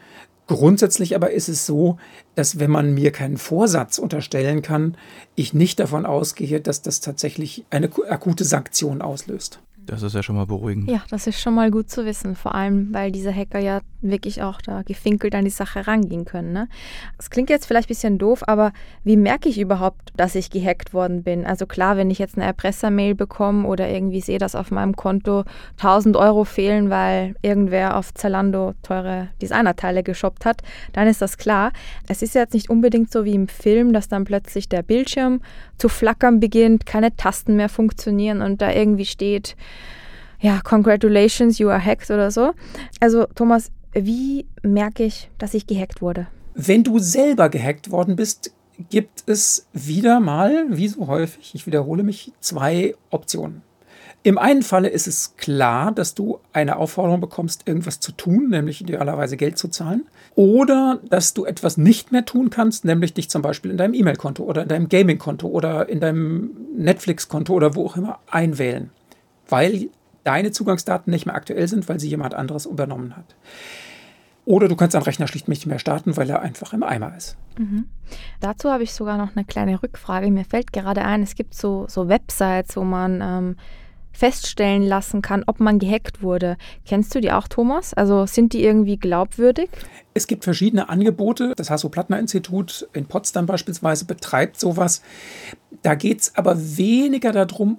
Grundsätzlich 0.46 1.14
aber 1.14 1.30
ist 1.30 1.48
es 1.48 1.66
so, 1.66 1.98
dass 2.34 2.58
wenn 2.58 2.70
man 2.70 2.92
mir 2.92 3.12
keinen 3.12 3.36
Vorsatz 3.36 3.98
unterstellen 3.98 4.60
kann, 4.62 4.96
ich 5.34 5.54
nicht 5.54 5.78
davon 5.78 6.04
ausgehe, 6.04 6.60
dass 6.60 6.82
das 6.82 7.00
tatsächlich 7.00 7.64
eine 7.70 7.90
akute 8.08 8.44
Sanktion 8.44 9.02
auslöst. 9.02 9.60
Das 9.86 10.02
ist 10.02 10.14
ja 10.14 10.22
schon 10.22 10.36
mal 10.36 10.46
beruhigend. 10.46 10.88
Ja, 10.88 11.02
das 11.10 11.26
ist 11.26 11.40
schon 11.40 11.54
mal 11.54 11.70
gut 11.70 11.90
zu 11.90 12.04
wissen. 12.04 12.36
Vor 12.36 12.54
allem, 12.54 12.92
weil 12.92 13.10
diese 13.10 13.34
Hacker 13.34 13.58
ja 13.58 13.80
wirklich 14.00 14.42
auch 14.42 14.60
da 14.60 14.82
gefinkelt 14.82 15.34
an 15.34 15.44
die 15.44 15.50
Sache 15.50 15.86
rangehen 15.86 16.24
können. 16.24 16.52
Ne? 16.52 16.68
Das 17.16 17.30
klingt 17.30 17.50
jetzt 17.50 17.66
vielleicht 17.66 17.86
ein 17.86 17.94
bisschen 17.94 18.18
doof, 18.18 18.42
aber 18.46 18.72
wie 19.04 19.16
merke 19.16 19.48
ich 19.48 19.58
überhaupt, 19.60 20.12
dass 20.16 20.34
ich 20.34 20.50
gehackt 20.50 20.92
worden 20.92 21.22
bin? 21.22 21.46
Also 21.46 21.66
klar, 21.66 21.96
wenn 21.96 22.10
ich 22.10 22.18
jetzt 22.18 22.36
eine 22.36 22.44
Erpressermail 22.44 23.14
bekomme 23.14 23.66
oder 23.66 23.88
irgendwie 23.88 24.20
sehe, 24.20 24.38
dass 24.38 24.54
auf 24.54 24.70
meinem 24.70 24.96
Konto 24.96 25.44
1000 25.78 26.16
Euro 26.16 26.44
fehlen, 26.44 26.90
weil 26.90 27.34
irgendwer 27.42 27.96
auf 27.96 28.12
Zalando 28.14 28.74
teure 28.82 29.28
Designerteile 29.40 30.02
geshoppt 30.02 30.44
hat, 30.44 30.62
dann 30.92 31.06
ist 31.06 31.22
das 31.22 31.38
klar. 31.38 31.72
Es 32.08 32.22
ist 32.22 32.34
jetzt 32.34 32.54
nicht 32.54 32.70
unbedingt 32.70 33.10
so 33.12 33.24
wie 33.24 33.34
im 33.34 33.48
Film, 33.48 33.92
dass 33.92 34.08
dann 34.08 34.24
plötzlich 34.24 34.68
der 34.68 34.82
Bildschirm 34.82 35.40
zu 35.82 35.88
flackern 35.88 36.38
beginnt, 36.38 36.86
keine 36.86 37.16
Tasten 37.16 37.56
mehr 37.56 37.68
funktionieren 37.68 38.40
und 38.40 38.62
da 38.62 38.72
irgendwie 38.72 39.04
steht, 39.04 39.56
ja, 40.38 40.60
congratulations, 40.62 41.58
you 41.58 41.70
are 41.70 41.84
hacked 41.84 42.08
oder 42.08 42.30
so. 42.30 42.52
Also 43.00 43.26
Thomas, 43.34 43.72
wie 43.92 44.46
merke 44.62 45.02
ich, 45.02 45.28
dass 45.38 45.54
ich 45.54 45.66
gehackt 45.66 46.00
wurde? 46.00 46.28
Wenn 46.54 46.84
du 46.84 47.00
selber 47.00 47.48
gehackt 47.48 47.90
worden 47.90 48.14
bist, 48.14 48.52
gibt 48.90 49.24
es 49.26 49.66
wieder 49.72 50.20
mal, 50.20 50.66
wie 50.68 50.86
so 50.86 51.08
häufig, 51.08 51.52
ich 51.52 51.66
wiederhole 51.66 52.04
mich, 52.04 52.30
zwei 52.38 52.94
Optionen. 53.10 53.62
Im 54.22 54.38
einen 54.38 54.62
Falle 54.62 54.88
ist 54.88 55.06
es 55.06 55.36
klar, 55.36 55.92
dass 55.92 56.14
du 56.14 56.38
eine 56.52 56.76
Aufforderung 56.76 57.20
bekommst, 57.20 57.66
irgendwas 57.66 58.00
zu 58.00 58.12
tun, 58.12 58.50
nämlich 58.50 58.80
idealerweise 58.80 59.36
Geld 59.36 59.58
zu 59.58 59.68
zahlen. 59.68 60.06
Oder 60.34 61.00
dass 61.08 61.34
du 61.34 61.44
etwas 61.44 61.76
nicht 61.76 62.12
mehr 62.12 62.24
tun 62.24 62.50
kannst, 62.50 62.84
nämlich 62.84 63.14
dich 63.14 63.28
zum 63.28 63.42
Beispiel 63.42 63.70
in 63.70 63.76
deinem 63.76 63.94
E-Mail-Konto 63.94 64.44
oder 64.44 64.62
in 64.62 64.68
deinem 64.68 64.88
Gaming-Konto 64.88 65.48
oder 65.48 65.88
in 65.88 66.00
deinem 66.00 66.50
Netflix-Konto 66.76 67.52
oder 67.52 67.74
wo 67.74 67.86
auch 67.86 67.96
immer 67.96 68.18
einwählen. 68.30 68.90
Weil 69.48 69.88
deine 70.24 70.52
Zugangsdaten 70.52 71.10
nicht 71.10 71.26
mehr 71.26 71.34
aktuell 71.34 71.66
sind, 71.68 71.88
weil 71.88 72.00
sie 72.00 72.08
jemand 72.08 72.34
anderes 72.34 72.66
übernommen 72.66 73.16
hat. 73.16 73.34
Oder 74.44 74.66
du 74.66 74.74
kannst 74.74 74.94
deinen 74.94 75.04
Rechner 75.04 75.28
schlicht 75.28 75.48
nicht 75.48 75.66
mehr 75.66 75.78
starten, 75.78 76.16
weil 76.16 76.28
er 76.28 76.42
einfach 76.42 76.72
im 76.72 76.82
Eimer 76.82 77.16
ist. 77.16 77.36
Mhm. 77.58 77.86
Dazu 78.40 78.70
habe 78.70 78.82
ich 78.82 78.92
sogar 78.92 79.16
noch 79.16 79.36
eine 79.36 79.44
kleine 79.44 79.80
Rückfrage. 79.82 80.30
Mir 80.30 80.44
fällt 80.44 80.72
gerade 80.72 81.02
ein, 81.02 81.22
es 81.22 81.36
gibt 81.36 81.54
so, 81.54 81.86
so 81.88 82.08
Websites, 82.08 82.76
wo 82.76 82.82
man 82.82 83.20
ähm, 83.20 83.56
feststellen 84.12 84.82
lassen 84.82 85.22
kann, 85.22 85.44
ob 85.46 85.60
man 85.60 85.78
gehackt 85.78 86.22
wurde. 86.22 86.56
Kennst 86.86 87.14
du 87.14 87.20
die 87.20 87.32
auch, 87.32 87.48
Thomas? 87.48 87.94
Also 87.94 88.26
sind 88.26 88.52
die 88.52 88.64
irgendwie 88.64 88.96
glaubwürdig? 88.96 89.68
Es 90.14 90.26
gibt 90.26 90.44
verschiedene 90.44 90.88
Angebote. 90.88 91.54
Das 91.56 91.70
Hasso-Plattner-Institut 91.70 92.88
in 92.92 93.06
Potsdam 93.06 93.46
beispielsweise 93.46 94.04
betreibt 94.04 94.60
sowas. 94.60 95.02
Da 95.82 95.94
geht 95.94 96.20
es 96.20 96.36
aber 96.36 96.56
weniger 96.76 97.32
darum, 97.32 97.78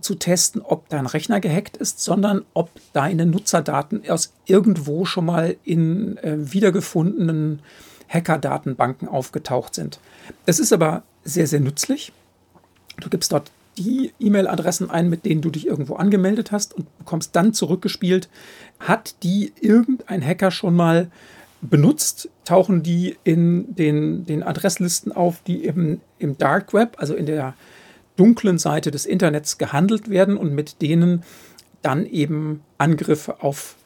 zu 0.00 0.14
testen, 0.14 0.62
ob 0.62 0.88
dein 0.88 1.06
Rechner 1.06 1.40
gehackt 1.40 1.76
ist, 1.76 2.00
sondern 2.00 2.44
ob 2.54 2.70
deine 2.92 3.26
Nutzerdaten 3.26 4.08
aus 4.08 4.32
irgendwo 4.46 5.04
schon 5.04 5.26
mal 5.26 5.56
in 5.64 6.16
äh, 6.18 6.36
wiedergefundenen 6.52 7.60
Hacker-Datenbanken 8.08 9.08
aufgetaucht 9.08 9.74
sind. 9.74 9.98
Es 10.46 10.58
ist 10.58 10.72
aber 10.72 11.02
sehr, 11.24 11.46
sehr 11.46 11.60
nützlich. 11.60 12.12
Du 13.00 13.08
gibst 13.08 13.32
dort 13.32 13.50
die 13.78 14.12
E-Mail-Adressen 14.20 14.90
ein, 14.90 15.08
mit 15.08 15.24
denen 15.24 15.40
du 15.40 15.50
dich 15.50 15.66
irgendwo 15.66 15.96
angemeldet 15.96 16.52
hast 16.52 16.74
und 16.74 16.86
bekommst 16.98 17.34
dann 17.36 17.54
zurückgespielt, 17.54 18.28
hat 18.80 19.22
die 19.22 19.52
irgendein 19.60 20.24
Hacker 20.24 20.50
schon 20.50 20.74
mal 20.74 21.10
benutzt, 21.60 22.28
tauchen 22.44 22.82
die 22.82 23.16
in 23.24 23.74
den, 23.74 24.26
den 24.26 24.42
Adresslisten 24.42 25.12
auf, 25.12 25.42
die 25.46 25.64
eben 25.64 26.00
im 26.18 26.38
Dark 26.38 26.72
Web, 26.72 26.96
also 26.98 27.14
in 27.14 27.26
der 27.26 27.54
dunklen 28.16 28.58
Seite 28.58 28.90
des 28.90 29.06
Internets 29.06 29.58
gehandelt 29.58 30.10
werden 30.10 30.36
und 30.36 30.54
mit 30.54 30.82
denen 30.82 31.22
dann 31.82 32.06
eben 32.06 32.62
Angriffe 32.76 33.42
auf 33.42 33.76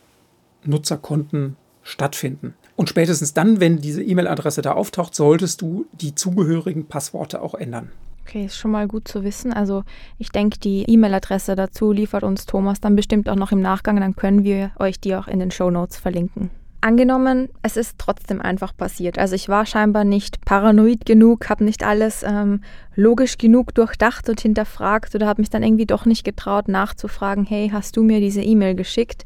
Nutzerkonten 0.64 1.56
stattfinden. 1.82 2.54
Und 2.76 2.88
spätestens 2.88 3.34
dann, 3.34 3.60
wenn 3.60 3.80
diese 3.80 4.02
E-Mail-Adresse 4.02 4.62
da 4.62 4.72
auftaucht, 4.72 5.14
solltest 5.14 5.60
du 5.60 5.86
die 5.92 6.14
zugehörigen 6.14 6.86
Passworte 6.86 7.42
auch 7.42 7.54
ändern. 7.54 7.90
Okay, 8.24 8.46
ist 8.46 8.56
schon 8.56 8.70
mal 8.70 8.86
gut 8.88 9.08
zu 9.08 9.24
wissen. 9.24 9.52
Also 9.52 9.84
ich 10.18 10.30
denke, 10.30 10.58
die 10.58 10.84
E-Mail-Adresse 10.88 11.56
dazu 11.56 11.92
liefert 11.92 12.22
uns 12.22 12.46
Thomas 12.46 12.80
dann 12.80 12.96
bestimmt 12.96 13.28
auch 13.28 13.36
noch 13.36 13.52
im 13.52 13.60
Nachgang. 13.60 14.00
Dann 14.00 14.16
können 14.16 14.44
wir 14.44 14.70
euch 14.78 15.00
die 15.00 15.14
auch 15.16 15.28
in 15.28 15.40
den 15.40 15.50
Show 15.50 15.70
Notes 15.70 15.98
verlinken. 15.98 16.50
Angenommen, 16.84 17.48
es 17.62 17.76
ist 17.76 17.94
trotzdem 17.98 18.40
einfach 18.40 18.76
passiert. 18.76 19.16
Also 19.16 19.36
ich 19.36 19.48
war 19.48 19.66
scheinbar 19.66 20.02
nicht 20.02 20.44
paranoid 20.44 21.06
genug, 21.06 21.48
habe 21.48 21.62
nicht 21.62 21.84
alles 21.84 22.24
ähm, 22.24 22.64
logisch 22.96 23.38
genug 23.38 23.72
durchdacht 23.72 24.28
und 24.28 24.40
hinterfragt 24.40 25.14
oder 25.14 25.28
habe 25.28 25.40
mich 25.40 25.48
dann 25.48 25.62
irgendwie 25.62 25.86
doch 25.86 26.06
nicht 26.06 26.24
getraut 26.24 26.66
nachzufragen, 26.66 27.46
hey, 27.46 27.70
hast 27.72 27.96
du 27.96 28.02
mir 28.02 28.18
diese 28.18 28.42
E-Mail 28.42 28.74
geschickt? 28.74 29.24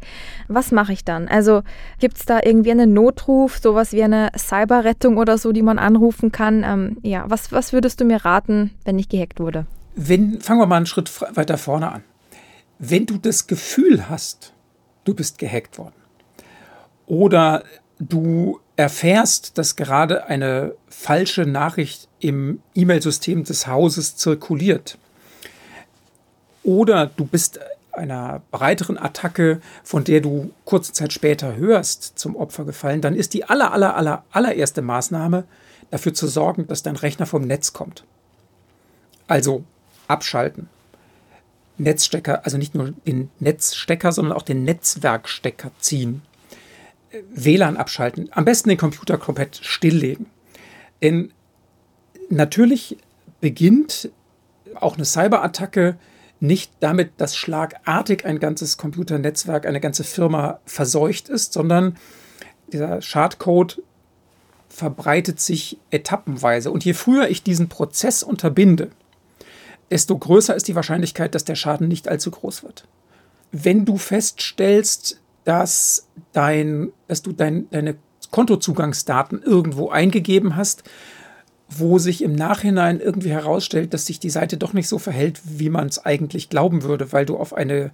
Was 0.48 0.70
mache 0.70 0.92
ich 0.92 1.02
dann? 1.02 1.28
Also 1.28 1.62
gibt 1.98 2.18
es 2.18 2.26
da 2.26 2.40
irgendwie 2.44 2.72
einen 2.72 2.92
Notruf, 2.92 3.56
sowas 3.56 3.92
wie 3.92 4.02
eine 4.02 4.32
Cyberrettung 4.36 5.16
oder 5.16 5.38
so, 5.38 5.52
die 5.52 5.62
man 5.62 5.78
anrufen 5.78 6.32
kann? 6.32 6.62
Ähm, 6.62 6.98
ja, 7.00 7.24
was, 7.26 7.52
was 7.52 7.72
würdest 7.72 8.02
du 8.02 8.04
mir 8.04 8.22
raten, 8.22 8.72
wenn 8.84 8.98
ich 8.98 9.08
gehackt 9.08 9.40
wurde? 9.40 9.64
Wenn, 9.94 10.42
fangen 10.42 10.60
wir 10.60 10.66
mal 10.66 10.76
einen 10.76 10.84
Schritt 10.84 11.10
weiter 11.34 11.56
vorne 11.56 11.90
an. 11.90 12.04
Wenn 12.78 13.06
du 13.06 13.16
das 13.16 13.46
Gefühl 13.46 14.10
hast, 14.10 14.52
du 15.04 15.14
bist 15.14 15.38
gehackt 15.38 15.78
worden, 15.78 15.94
oder 17.06 17.64
du 17.98 18.60
erfährst, 18.76 19.56
dass 19.58 19.76
gerade 19.76 20.26
eine 20.26 20.74
falsche 20.88 21.46
Nachricht 21.46 22.08
im 22.20 22.60
E-Mail-System 22.74 23.44
des 23.44 23.66
Hauses 23.66 24.16
zirkuliert. 24.16 24.98
Oder 26.62 27.06
du 27.06 27.24
bist 27.24 27.60
einer 27.92 28.42
breiteren 28.50 28.98
Attacke, 28.98 29.60
von 29.82 30.04
der 30.04 30.20
du 30.20 30.50
kurze 30.64 30.92
Zeit 30.92 31.12
später 31.12 31.56
hörst, 31.56 32.18
zum 32.18 32.36
Opfer 32.36 32.64
gefallen, 32.64 33.00
dann 33.00 33.14
ist 33.14 33.32
die 33.32 33.44
aller, 33.44 33.72
aller, 33.72 33.96
aller, 33.96 34.24
allererste 34.30 34.82
Maßnahme, 34.82 35.44
dafür 35.90 36.12
zu 36.12 36.26
sorgen, 36.26 36.66
dass 36.66 36.82
dein 36.82 36.96
Rechner 36.96 37.26
vom 37.26 37.46
Netz 37.46 37.72
kommt. 37.72 38.04
Also 39.28 39.64
abschalten. 40.08 40.68
Netzstecker, 41.78 42.44
also 42.44 42.58
nicht 42.58 42.74
nur 42.74 42.92
den 43.06 43.30
Netzstecker, 43.38 44.12
sondern 44.12 44.36
auch 44.36 44.42
den 44.42 44.64
Netzwerkstecker 44.64 45.70
ziehen. 45.78 46.22
WLAN 47.30 47.76
abschalten. 47.76 48.28
Am 48.32 48.44
besten 48.44 48.68
den 48.68 48.78
Computer 48.78 49.18
komplett 49.18 49.60
stilllegen. 49.62 50.26
Denn 51.02 51.32
natürlich 52.28 52.98
beginnt 53.40 54.10
auch 54.74 54.96
eine 54.96 55.04
Cyberattacke 55.04 55.96
nicht 56.40 56.72
damit, 56.80 57.12
dass 57.16 57.36
schlagartig 57.36 58.24
ein 58.26 58.40
ganzes 58.40 58.76
Computernetzwerk, 58.76 59.66
eine 59.66 59.80
ganze 59.80 60.04
Firma 60.04 60.60
verseucht 60.66 61.28
ist, 61.28 61.52
sondern 61.52 61.96
dieser 62.72 63.00
Schadcode 63.00 63.82
verbreitet 64.68 65.40
sich 65.40 65.78
etappenweise. 65.90 66.70
Und 66.70 66.84
je 66.84 66.92
früher 66.92 67.28
ich 67.28 67.42
diesen 67.42 67.68
Prozess 67.68 68.22
unterbinde, 68.22 68.90
desto 69.90 70.18
größer 70.18 70.54
ist 70.54 70.68
die 70.68 70.74
Wahrscheinlichkeit, 70.74 71.34
dass 71.34 71.44
der 71.44 71.54
Schaden 71.54 71.88
nicht 71.88 72.08
allzu 72.08 72.30
groß 72.30 72.64
wird. 72.64 72.86
Wenn 73.52 73.84
du 73.84 73.96
feststellst, 73.96 75.20
dass, 75.46 76.08
dein, 76.32 76.92
dass 77.08 77.22
du 77.22 77.32
dein, 77.32 77.70
deine 77.70 77.96
Kontozugangsdaten 78.30 79.42
irgendwo 79.42 79.88
eingegeben 79.88 80.56
hast, 80.56 80.82
wo 81.68 81.98
sich 81.98 82.22
im 82.22 82.34
Nachhinein 82.34 83.00
irgendwie 83.00 83.30
herausstellt, 83.30 83.94
dass 83.94 84.06
sich 84.06 84.20
die 84.20 84.30
Seite 84.30 84.56
doch 84.56 84.72
nicht 84.72 84.88
so 84.88 84.98
verhält, 84.98 85.40
wie 85.44 85.70
man 85.70 85.86
es 85.86 86.04
eigentlich 86.04 86.48
glauben 86.48 86.82
würde, 86.82 87.12
weil 87.12 87.26
du 87.26 87.36
auf 87.36 87.54
eine 87.54 87.92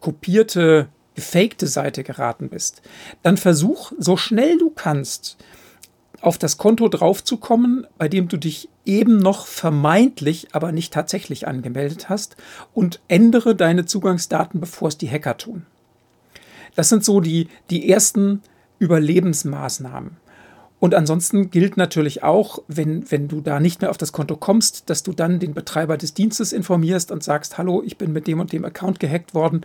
kopierte, 0.00 0.88
gefakte 1.14 1.66
Seite 1.66 2.02
geraten 2.02 2.48
bist, 2.48 2.80
dann 3.22 3.36
versuch 3.36 3.92
so 3.98 4.16
schnell 4.16 4.58
du 4.58 4.70
kannst, 4.70 5.36
auf 6.22 6.38
das 6.38 6.58
Konto 6.58 6.88
draufzukommen, 6.88 7.86
bei 7.98 8.08
dem 8.08 8.28
du 8.28 8.36
dich 8.36 8.68
eben 8.84 9.18
noch 9.18 9.46
vermeintlich, 9.46 10.48
aber 10.52 10.72
nicht 10.72 10.92
tatsächlich 10.92 11.46
angemeldet 11.46 12.08
hast 12.08 12.36
und 12.74 13.00
ändere 13.08 13.54
deine 13.54 13.86
Zugangsdaten, 13.86 14.60
bevor 14.60 14.88
es 14.88 14.98
die 14.98 15.10
Hacker 15.10 15.36
tun. 15.36 15.66
Das 16.74 16.88
sind 16.88 17.04
so 17.04 17.20
die, 17.20 17.48
die 17.70 17.90
ersten 17.90 18.42
Überlebensmaßnahmen. 18.78 20.16
Und 20.80 20.94
ansonsten 20.94 21.50
gilt 21.50 21.76
natürlich 21.76 22.22
auch, 22.22 22.62
wenn, 22.66 23.08
wenn 23.10 23.28
du 23.28 23.42
da 23.42 23.60
nicht 23.60 23.82
mehr 23.82 23.90
auf 23.90 23.98
das 23.98 24.12
Konto 24.12 24.36
kommst, 24.36 24.88
dass 24.88 25.02
du 25.02 25.12
dann 25.12 25.38
den 25.38 25.52
Betreiber 25.52 25.98
des 25.98 26.14
Dienstes 26.14 26.54
informierst 26.54 27.12
und 27.12 27.22
sagst, 27.22 27.58
hallo, 27.58 27.82
ich 27.84 27.98
bin 27.98 28.14
mit 28.14 28.26
dem 28.26 28.40
und 28.40 28.50
dem 28.50 28.64
Account 28.64 28.98
gehackt 28.98 29.34
worden, 29.34 29.60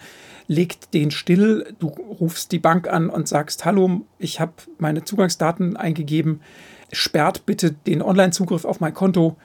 legt 0.48 0.94
den 0.94 1.12
still, 1.12 1.74
du 1.80 1.88
rufst 1.88 2.52
die 2.52 2.60
Bank 2.60 2.90
an 2.90 3.10
und 3.10 3.30
sagst, 3.30 3.64
hallo, 3.64 4.02
ich 4.20 4.42
habe 4.42 4.52
meine 4.78 5.06
Zugangsdaten 5.06 5.78
eingegeben, 5.78 6.42
sperrt 6.92 7.46
bitte 7.46 7.72
den 7.72 8.02
Online-Zugriff 8.02 8.66
auf 8.66 8.82
mein 8.82 8.94
Konto. 8.94 9.38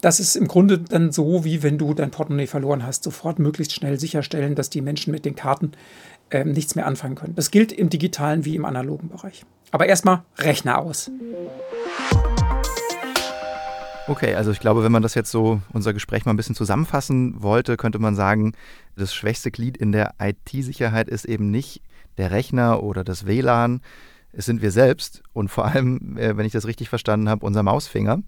Das 0.00 0.20
ist 0.20 0.36
im 0.36 0.46
Grunde 0.46 0.78
dann 0.78 1.10
so, 1.10 1.44
wie 1.44 1.64
wenn 1.64 1.76
du 1.76 1.92
dein 1.92 2.12
Portemonnaie 2.12 2.46
verloren 2.46 2.86
hast, 2.86 3.02
sofort 3.02 3.40
möglichst 3.40 3.74
schnell 3.74 3.98
sicherstellen, 3.98 4.54
dass 4.54 4.70
die 4.70 4.80
Menschen 4.80 5.10
mit 5.10 5.24
den 5.24 5.34
Karten 5.34 5.72
äh, 6.32 6.44
nichts 6.44 6.74
mehr 6.74 6.86
anfangen 6.86 7.14
können. 7.14 7.34
Das 7.34 7.50
gilt 7.50 7.72
im 7.72 7.90
digitalen 7.90 8.44
wie 8.44 8.56
im 8.56 8.64
analogen 8.64 9.08
Bereich. 9.08 9.44
Aber 9.70 9.86
erstmal 9.86 10.22
Rechner 10.38 10.78
aus. 10.78 11.10
Okay, 14.08 14.34
also 14.34 14.50
ich 14.50 14.60
glaube, 14.60 14.82
wenn 14.82 14.92
man 14.92 15.02
das 15.02 15.14
jetzt 15.14 15.30
so, 15.30 15.60
unser 15.72 15.92
Gespräch 15.92 16.24
mal 16.24 16.32
ein 16.32 16.36
bisschen 16.36 16.56
zusammenfassen 16.56 17.40
wollte, 17.40 17.76
könnte 17.76 17.98
man 17.98 18.16
sagen, 18.16 18.52
das 18.96 19.14
schwächste 19.14 19.50
Glied 19.50 19.76
in 19.76 19.92
der 19.92 20.14
IT-Sicherheit 20.20 21.08
ist 21.08 21.24
eben 21.24 21.50
nicht 21.50 21.82
der 22.18 22.30
Rechner 22.30 22.82
oder 22.82 23.04
das 23.04 23.26
WLAN, 23.26 23.80
es 24.32 24.46
sind 24.46 24.62
wir 24.62 24.70
selbst 24.70 25.22
und 25.32 25.48
vor 25.48 25.66
allem, 25.66 26.16
äh, 26.16 26.36
wenn 26.36 26.46
ich 26.46 26.52
das 26.52 26.66
richtig 26.66 26.88
verstanden 26.88 27.28
habe, 27.28 27.44
unser 27.44 27.62
Mausfinger. 27.62 28.22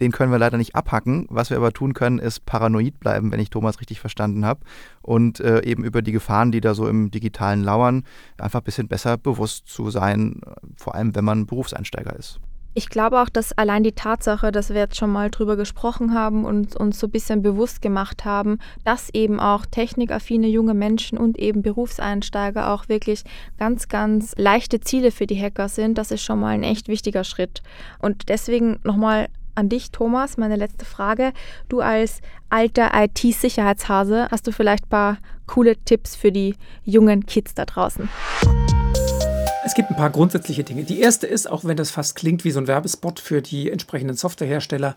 Den 0.00 0.12
können 0.12 0.30
wir 0.30 0.38
leider 0.38 0.56
nicht 0.56 0.76
abhacken. 0.76 1.26
Was 1.28 1.50
wir 1.50 1.56
aber 1.56 1.72
tun 1.72 1.92
können, 1.92 2.20
ist 2.20 2.46
paranoid 2.46 3.00
bleiben, 3.00 3.32
wenn 3.32 3.40
ich 3.40 3.50
Thomas 3.50 3.80
richtig 3.80 3.98
verstanden 3.98 4.44
habe. 4.44 4.60
Und 5.02 5.40
äh, 5.40 5.64
eben 5.64 5.82
über 5.82 6.02
die 6.02 6.12
Gefahren, 6.12 6.52
die 6.52 6.60
da 6.60 6.74
so 6.74 6.86
im 6.86 7.10
digitalen 7.10 7.64
lauern, 7.64 8.04
einfach 8.38 8.60
ein 8.60 8.64
bisschen 8.64 8.86
besser 8.86 9.16
bewusst 9.16 9.66
zu 9.66 9.90
sein, 9.90 10.40
vor 10.76 10.94
allem 10.94 11.16
wenn 11.16 11.24
man 11.24 11.46
Berufseinsteiger 11.46 12.14
ist. 12.14 12.40
Ich 12.78 12.90
glaube 12.90 13.20
auch, 13.20 13.28
dass 13.28 13.58
allein 13.58 13.82
die 13.82 13.90
Tatsache, 13.90 14.52
dass 14.52 14.68
wir 14.68 14.76
jetzt 14.76 14.96
schon 14.96 15.10
mal 15.10 15.30
drüber 15.30 15.56
gesprochen 15.56 16.14
haben 16.14 16.44
und 16.44 16.76
uns 16.76 17.00
so 17.00 17.08
ein 17.08 17.10
bisschen 17.10 17.42
bewusst 17.42 17.82
gemacht 17.82 18.24
haben, 18.24 18.60
dass 18.84 19.12
eben 19.12 19.40
auch 19.40 19.66
technikaffine 19.66 20.46
junge 20.46 20.74
Menschen 20.74 21.18
und 21.18 21.40
eben 21.40 21.62
Berufseinsteiger 21.62 22.72
auch 22.72 22.88
wirklich 22.88 23.24
ganz, 23.58 23.88
ganz 23.88 24.32
leichte 24.36 24.78
Ziele 24.78 25.10
für 25.10 25.26
die 25.26 25.42
Hacker 25.42 25.68
sind, 25.68 25.98
das 25.98 26.12
ist 26.12 26.22
schon 26.22 26.38
mal 26.38 26.50
ein 26.50 26.62
echt 26.62 26.86
wichtiger 26.86 27.24
Schritt. 27.24 27.64
Und 27.98 28.28
deswegen 28.28 28.78
nochmal 28.84 29.26
an 29.56 29.68
dich, 29.68 29.90
Thomas, 29.90 30.36
meine 30.36 30.54
letzte 30.54 30.84
Frage. 30.84 31.32
Du 31.68 31.80
als 31.80 32.20
alter 32.48 32.92
IT-Sicherheitshase, 32.94 34.28
hast 34.30 34.46
du 34.46 34.52
vielleicht 34.52 34.84
ein 34.84 34.90
paar 34.90 35.18
coole 35.48 35.74
Tipps 35.78 36.14
für 36.14 36.30
die 36.30 36.54
jungen 36.84 37.26
Kids 37.26 37.54
da 37.54 37.64
draußen? 37.64 38.08
Es 39.68 39.74
gibt 39.74 39.90
ein 39.90 39.96
paar 39.96 40.08
grundsätzliche 40.08 40.64
Dinge. 40.64 40.84
Die 40.84 40.98
erste 40.98 41.26
ist, 41.26 41.46
auch 41.46 41.62
wenn 41.62 41.76
das 41.76 41.90
fast 41.90 42.16
klingt 42.16 42.42
wie 42.42 42.52
so 42.52 42.58
ein 42.58 42.66
Werbespot 42.66 43.20
für 43.20 43.42
die 43.42 43.70
entsprechenden 43.70 44.16
Softwarehersteller, 44.16 44.96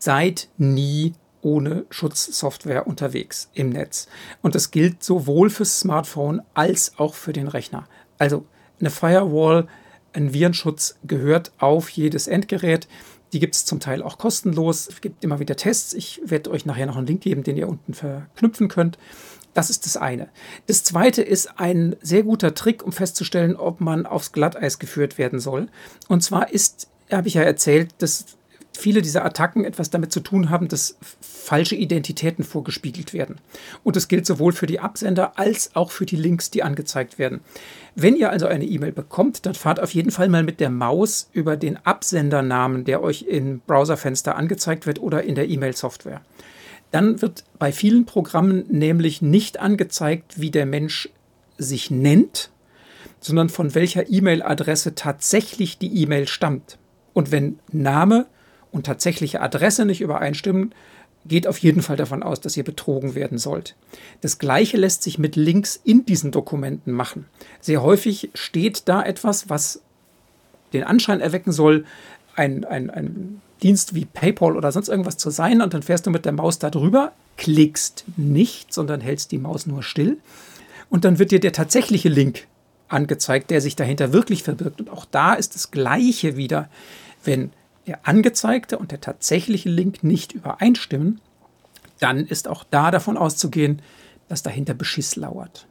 seid 0.00 0.48
nie 0.58 1.12
ohne 1.40 1.84
Schutzsoftware 1.88 2.88
unterwegs 2.88 3.48
im 3.54 3.70
Netz. 3.70 4.08
Und 4.42 4.56
das 4.56 4.72
gilt 4.72 5.04
sowohl 5.04 5.50
fürs 5.50 5.78
Smartphone 5.78 6.42
als 6.52 6.98
auch 6.98 7.14
für 7.14 7.32
den 7.32 7.46
Rechner. 7.46 7.86
Also 8.18 8.44
eine 8.80 8.90
Firewall, 8.90 9.68
ein 10.12 10.32
Virenschutz 10.32 10.96
gehört 11.04 11.52
auf 11.58 11.88
jedes 11.88 12.26
Endgerät. 12.26 12.88
Die 13.32 13.38
gibt 13.38 13.54
es 13.54 13.66
zum 13.66 13.78
Teil 13.78 14.02
auch 14.02 14.18
kostenlos. 14.18 14.88
Es 14.88 15.00
gibt 15.00 15.22
immer 15.22 15.38
wieder 15.38 15.54
Tests. 15.54 15.94
Ich 15.94 16.20
werde 16.24 16.50
euch 16.50 16.66
nachher 16.66 16.86
noch 16.86 16.96
einen 16.96 17.06
Link 17.06 17.20
geben, 17.20 17.44
den 17.44 17.56
ihr 17.56 17.68
unten 17.68 17.94
verknüpfen 17.94 18.66
könnt. 18.66 18.98
Das 19.54 19.70
ist 19.70 19.86
das 19.86 19.96
eine. 19.96 20.28
Das 20.66 20.84
zweite 20.84 21.22
ist 21.22 21.58
ein 21.58 21.96
sehr 22.00 22.22
guter 22.22 22.54
Trick, 22.54 22.84
um 22.84 22.92
festzustellen, 22.92 23.56
ob 23.56 23.80
man 23.80 24.06
aufs 24.06 24.32
Glatteis 24.32 24.78
geführt 24.78 25.18
werden 25.18 25.40
soll. 25.40 25.68
Und 26.06 26.22
zwar 26.22 26.52
ist, 26.52 26.88
habe 27.10 27.28
ich 27.28 27.34
ja 27.34 27.42
erzählt, 27.42 27.90
dass 27.98 28.26
viele 28.78 29.02
dieser 29.02 29.24
Attacken 29.24 29.64
etwas 29.64 29.90
damit 29.90 30.12
zu 30.12 30.20
tun 30.20 30.50
haben, 30.50 30.68
dass 30.68 30.96
falsche 31.20 31.74
Identitäten 31.74 32.44
vorgespiegelt 32.44 33.12
werden. 33.12 33.40
Und 33.82 33.96
das 33.96 34.08
gilt 34.08 34.26
sowohl 34.26 34.52
für 34.52 34.66
die 34.66 34.80
Absender 34.80 35.38
als 35.38 35.74
auch 35.74 35.90
für 35.90 36.06
die 36.06 36.16
Links, 36.16 36.50
die 36.50 36.62
angezeigt 36.62 37.18
werden. 37.18 37.40
Wenn 37.94 38.16
ihr 38.16 38.30
also 38.30 38.46
eine 38.46 38.64
E-Mail 38.64 38.92
bekommt, 38.92 39.46
dann 39.46 39.54
fahrt 39.54 39.80
auf 39.80 39.94
jeden 39.94 40.10
Fall 40.10 40.28
mal 40.28 40.44
mit 40.44 40.60
der 40.60 40.70
Maus 40.70 41.28
über 41.32 41.56
den 41.56 41.84
Absendernamen, 41.84 42.84
der 42.84 43.02
euch 43.02 43.22
im 43.22 43.60
Browserfenster 43.66 44.36
angezeigt 44.36 44.86
wird 44.86 45.00
oder 45.00 45.24
in 45.24 45.34
der 45.34 45.48
E-Mail-Software. 45.48 46.20
Dann 46.90 47.20
wird 47.20 47.44
bei 47.58 47.72
vielen 47.72 48.06
Programmen 48.06 48.64
nämlich 48.68 49.20
nicht 49.20 49.60
angezeigt, 49.60 50.40
wie 50.40 50.50
der 50.50 50.66
Mensch 50.66 51.08
sich 51.58 51.90
nennt, 51.90 52.50
sondern 53.20 53.48
von 53.48 53.74
welcher 53.74 54.08
E-Mail-Adresse 54.08 54.94
tatsächlich 54.94 55.78
die 55.78 56.02
E-Mail 56.02 56.28
stammt. 56.28 56.78
Und 57.12 57.30
wenn 57.32 57.58
Name 57.72 58.26
und 58.70 58.86
tatsächliche 58.86 59.40
Adresse 59.40 59.84
nicht 59.84 60.00
übereinstimmen, 60.00 60.72
geht 61.26 61.46
auf 61.46 61.58
jeden 61.58 61.82
Fall 61.82 61.96
davon 61.96 62.22
aus, 62.22 62.40
dass 62.40 62.56
ihr 62.56 62.64
betrogen 62.64 63.14
werden 63.14 63.38
sollt. 63.38 63.74
Das 64.20 64.38
gleiche 64.38 64.76
lässt 64.76 65.02
sich 65.02 65.18
mit 65.18 65.36
Links 65.36 65.78
in 65.82 66.06
diesen 66.06 66.30
Dokumenten 66.30 66.92
machen. 66.92 67.26
Sehr 67.60 67.82
häufig 67.82 68.30
steht 68.34 68.88
da 68.88 69.02
etwas, 69.02 69.50
was 69.50 69.82
den 70.72 70.84
Anschein 70.84 71.20
erwecken 71.20 71.52
soll, 71.52 71.84
ein, 72.34 72.64
ein, 72.64 72.88
ein 72.90 73.42
Dienst 73.62 73.94
wie 73.94 74.04
PayPal 74.04 74.56
oder 74.56 74.72
sonst 74.72 74.88
irgendwas 74.88 75.16
zu 75.16 75.30
sein 75.30 75.62
und 75.62 75.74
dann 75.74 75.82
fährst 75.82 76.06
du 76.06 76.10
mit 76.10 76.24
der 76.24 76.32
Maus 76.32 76.58
da 76.58 76.70
drüber, 76.70 77.12
klickst 77.36 78.04
nicht, 78.16 78.72
sondern 78.72 79.00
hältst 79.00 79.32
die 79.32 79.38
Maus 79.38 79.66
nur 79.66 79.82
still 79.82 80.18
und 80.90 81.04
dann 81.04 81.18
wird 81.18 81.30
dir 81.30 81.40
der 81.40 81.52
tatsächliche 81.52 82.08
Link 82.08 82.46
angezeigt, 82.88 83.50
der 83.50 83.60
sich 83.60 83.76
dahinter 83.76 84.12
wirklich 84.12 84.42
verbirgt. 84.42 84.80
Und 84.80 84.90
auch 84.90 85.04
da 85.04 85.34
ist 85.34 85.54
das 85.54 85.70
Gleiche 85.70 86.36
wieder, 86.36 86.68
wenn 87.24 87.50
der 87.86 88.06
angezeigte 88.06 88.78
und 88.78 88.90
der 88.92 89.00
tatsächliche 89.00 89.68
Link 89.68 90.02
nicht 90.02 90.32
übereinstimmen, 90.32 91.20
dann 92.00 92.26
ist 92.26 92.48
auch 92.48 92.64
da 92.70 92.90
davon 92.90 93.16
auszugehen, 93.16 93.82
dass 94.28 94.42
dahinter 94.42 94.74
Beschiss 94.74 95.16
lauert. 95.16 95.66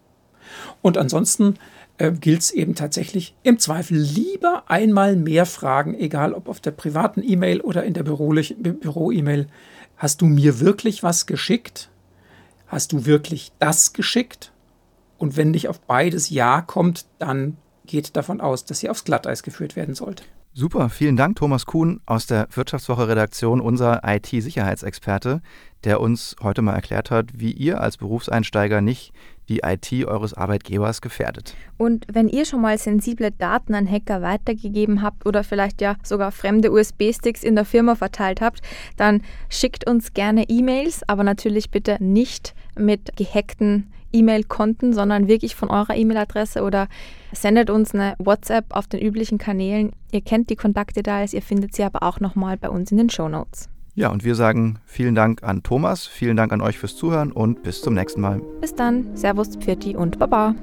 Und 0.82 0.98
ansonsten 0.98 1.56
äh, 1.98 2.12
gilt 2.12 2.42
es 2.42 2.52
eben 2.52 2.76
tatsächlich 2.76 3.36
im 3.44 3.60
Zweifel 3.60 3.98
lieber 3.98 4.64
einmal 4.68 5.16
mehr 5.16 5.46
fragen, 5.46 5.96
egal 5.96 6.34
ob 6.34 6.48
auf 6.48 6.60
der 6.60 6.72
privaten 6.72 7.22
E-Mail 7.24 7.62
oder 7.62 7.84
in 7.84 7.94
der 7.94 8.04
Büro-E-Mail. 8.04 9.48
Hast 9.98 10.22
du 10.22 10.26
mir 10.26 10.60
wirklich 10.60 11.04
was 11.04 11.26
geschickt? 11.26 11.90
Hast 12.68 12.92
du 12.92 13.06
wirklich 13.06 13.52
das 13.60 13.94
geschickt? 13.94 14.52
Und 15.18 15.38
wenn 15.38 15.52
nicht 15.52 15.68
auf 15.68 15.80
beides 15.80 16.30
Ja 16.30 16.62
kommt, 16.62 17.06
dann 17.18 17.58
geht 17.86 18.16
davon 18.16 18.42
aus, 18.42 18.66
dass 18.66 18.80
sie 18.80 18.90
aufs 18.90 19.06
Glatteis 19.06 19.42
geführt 19.42 19.76
werden 19.76 19.96
sollte. 19.96 20.24
Super, 20.54 20.90
vielen 20.90 21.18
Dank, 21.18 21.38
Thomas 21.38 21.66
Kuhn 21.66 22.02
aus 22.06 22.26
der 22.26 22.48
Wirtschaftswoche-Redaktion, 22.52 23.62
unser 23.62 24.02
IT-Sicherheitsexperte, 24.04 25.42
der 25.88 26.02
uns 26.02 26.36
heute 26.44 26.62
mal 26.62 26.74
erklärt 26.74 27.12
hat, 27.12 27.28
wie 27.34 27.54
ihr 27.54 27.80
als 27.80 27.96
Berufseinsteiger 27.96 28.82
nicht 28.82 29.14
die 29.48 29.62
IT 29.64 29.90
eures 30.06 30.34
Arbeitgebers 30.34 31.00
gefährdet. 31.00 31.56
Und 31.78 32.06
wenn 32.12 32.28
ihr 32.28 32.44
schon 32.44 32.60
mal 32.60 32.78
sensible 32.78 33.32
Daten 33.32 33.74
an 33.74 33.90
Hacker 33.90 34.22
weitergegeben 34.22 35.02
habt 35.02 35.26
oder 35.26 35.46
vielleicht 35.46 35.80
ja 35.80 35.96
sogar 36.04 36.34
fremde 36.34 36.74
USB-Sticks 36.74 37.42
in 37.42 37.56
der 37.56 37.64
Firma 37.64 37.96
verteilt 37.96 38.42
habt, 38.42 38.62
dann 38.98 39.22
schickt 39.48 39.88
uns 39.90 40.14
gerne 40.14 40.50
E-Mails, 40.50 41.08
aber 41.08 41.24
natürlich 41.24 41.72
bitte 41.72 41.96
nicht 42.04 42.54
mit 42.78 43.16
gehackten 43.16 43.90
E-Mail-Konten, 44.12 44.92
sondern 44.92 45.30
wirklich 45.30 45.56
von 45.56 45.70
eurer 45.70 45.96
E-Mail-Adresse 45.96 46.64
oder 46.64 46.90
sendet 47.32 47.70
uns 47.70 47.94
eine 47.94 48.16
WhatsApp 48.20 48.76
auf 48.76 48.88
den 48.88 49.00
üblichen 49.00 49.38
Kanälen. 49.38 49.94
Ihr 50.12 50.20
kennt 50.20 50.50
die 50.50 50.58
Kontaktdetails, 50.58 51.32
ihr 51.32 51.42
findet 51.42 51.74
sie 51.74 51.84
aber 51.84 52.04
auch 52.04 52.20
nochmal 52.20 52.58
bei 52.58 52.70
uns 52.70 52.92
in 52.92 52.98
den 52.98 53.10
Show 53.10 53.30
Notes. 53.30 53.70
Ja, 53.98 54.12
und 54.12 54.24
wir 54.24 54.36
sagen 54.36 54.78
vielen 54.86 55.16
Dank 55.16 55.42
an 55.42 55.64
Thomas, 55.64 56.06
vielen 56.06 56.38
Dank 56.38 56.54
an 56.54 56.62
euch 56.62 56.78
fürs 56.78 56.96
Zuhören 56.96 57.32
und 57.32 57.64
bis 57.64 57.82
zum 57.82 57.96
nächsten 57.96 58.22
Mal. 58.22 58.44
Bis 58.62 58.76
dann, 58.76 59.18
Servus, 59.18 59.56
Pfirti 59.58 59.96
und 59.96 60.20
Baba. 60.20 60.54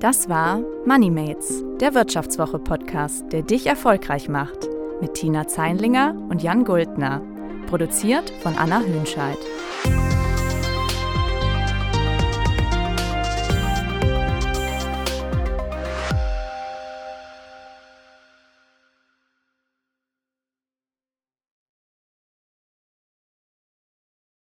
Das 0.00 0.28
war 0.28 0.60
MoneyMates, 0.84 1.62
der 1.80 1.94
Wirtschaftswoche-Podcast, 1.94 3.32
der 3.32 3.42
dich 3.42 3.68
erfolgreich 3.68 4.28
macht. 4.28 4.68
Mit 5.00 5.14
Tina 5.14 5.46
Zeinlinger 5.46 6.16
und 6.30 6.42
Jan 6.42 6.64
Guldner. 6.64 7.22
Produziert 7.68 8.30
von 8.42 8.56
Anna 8.56 8.80
Hönscheid. 8.80 9.38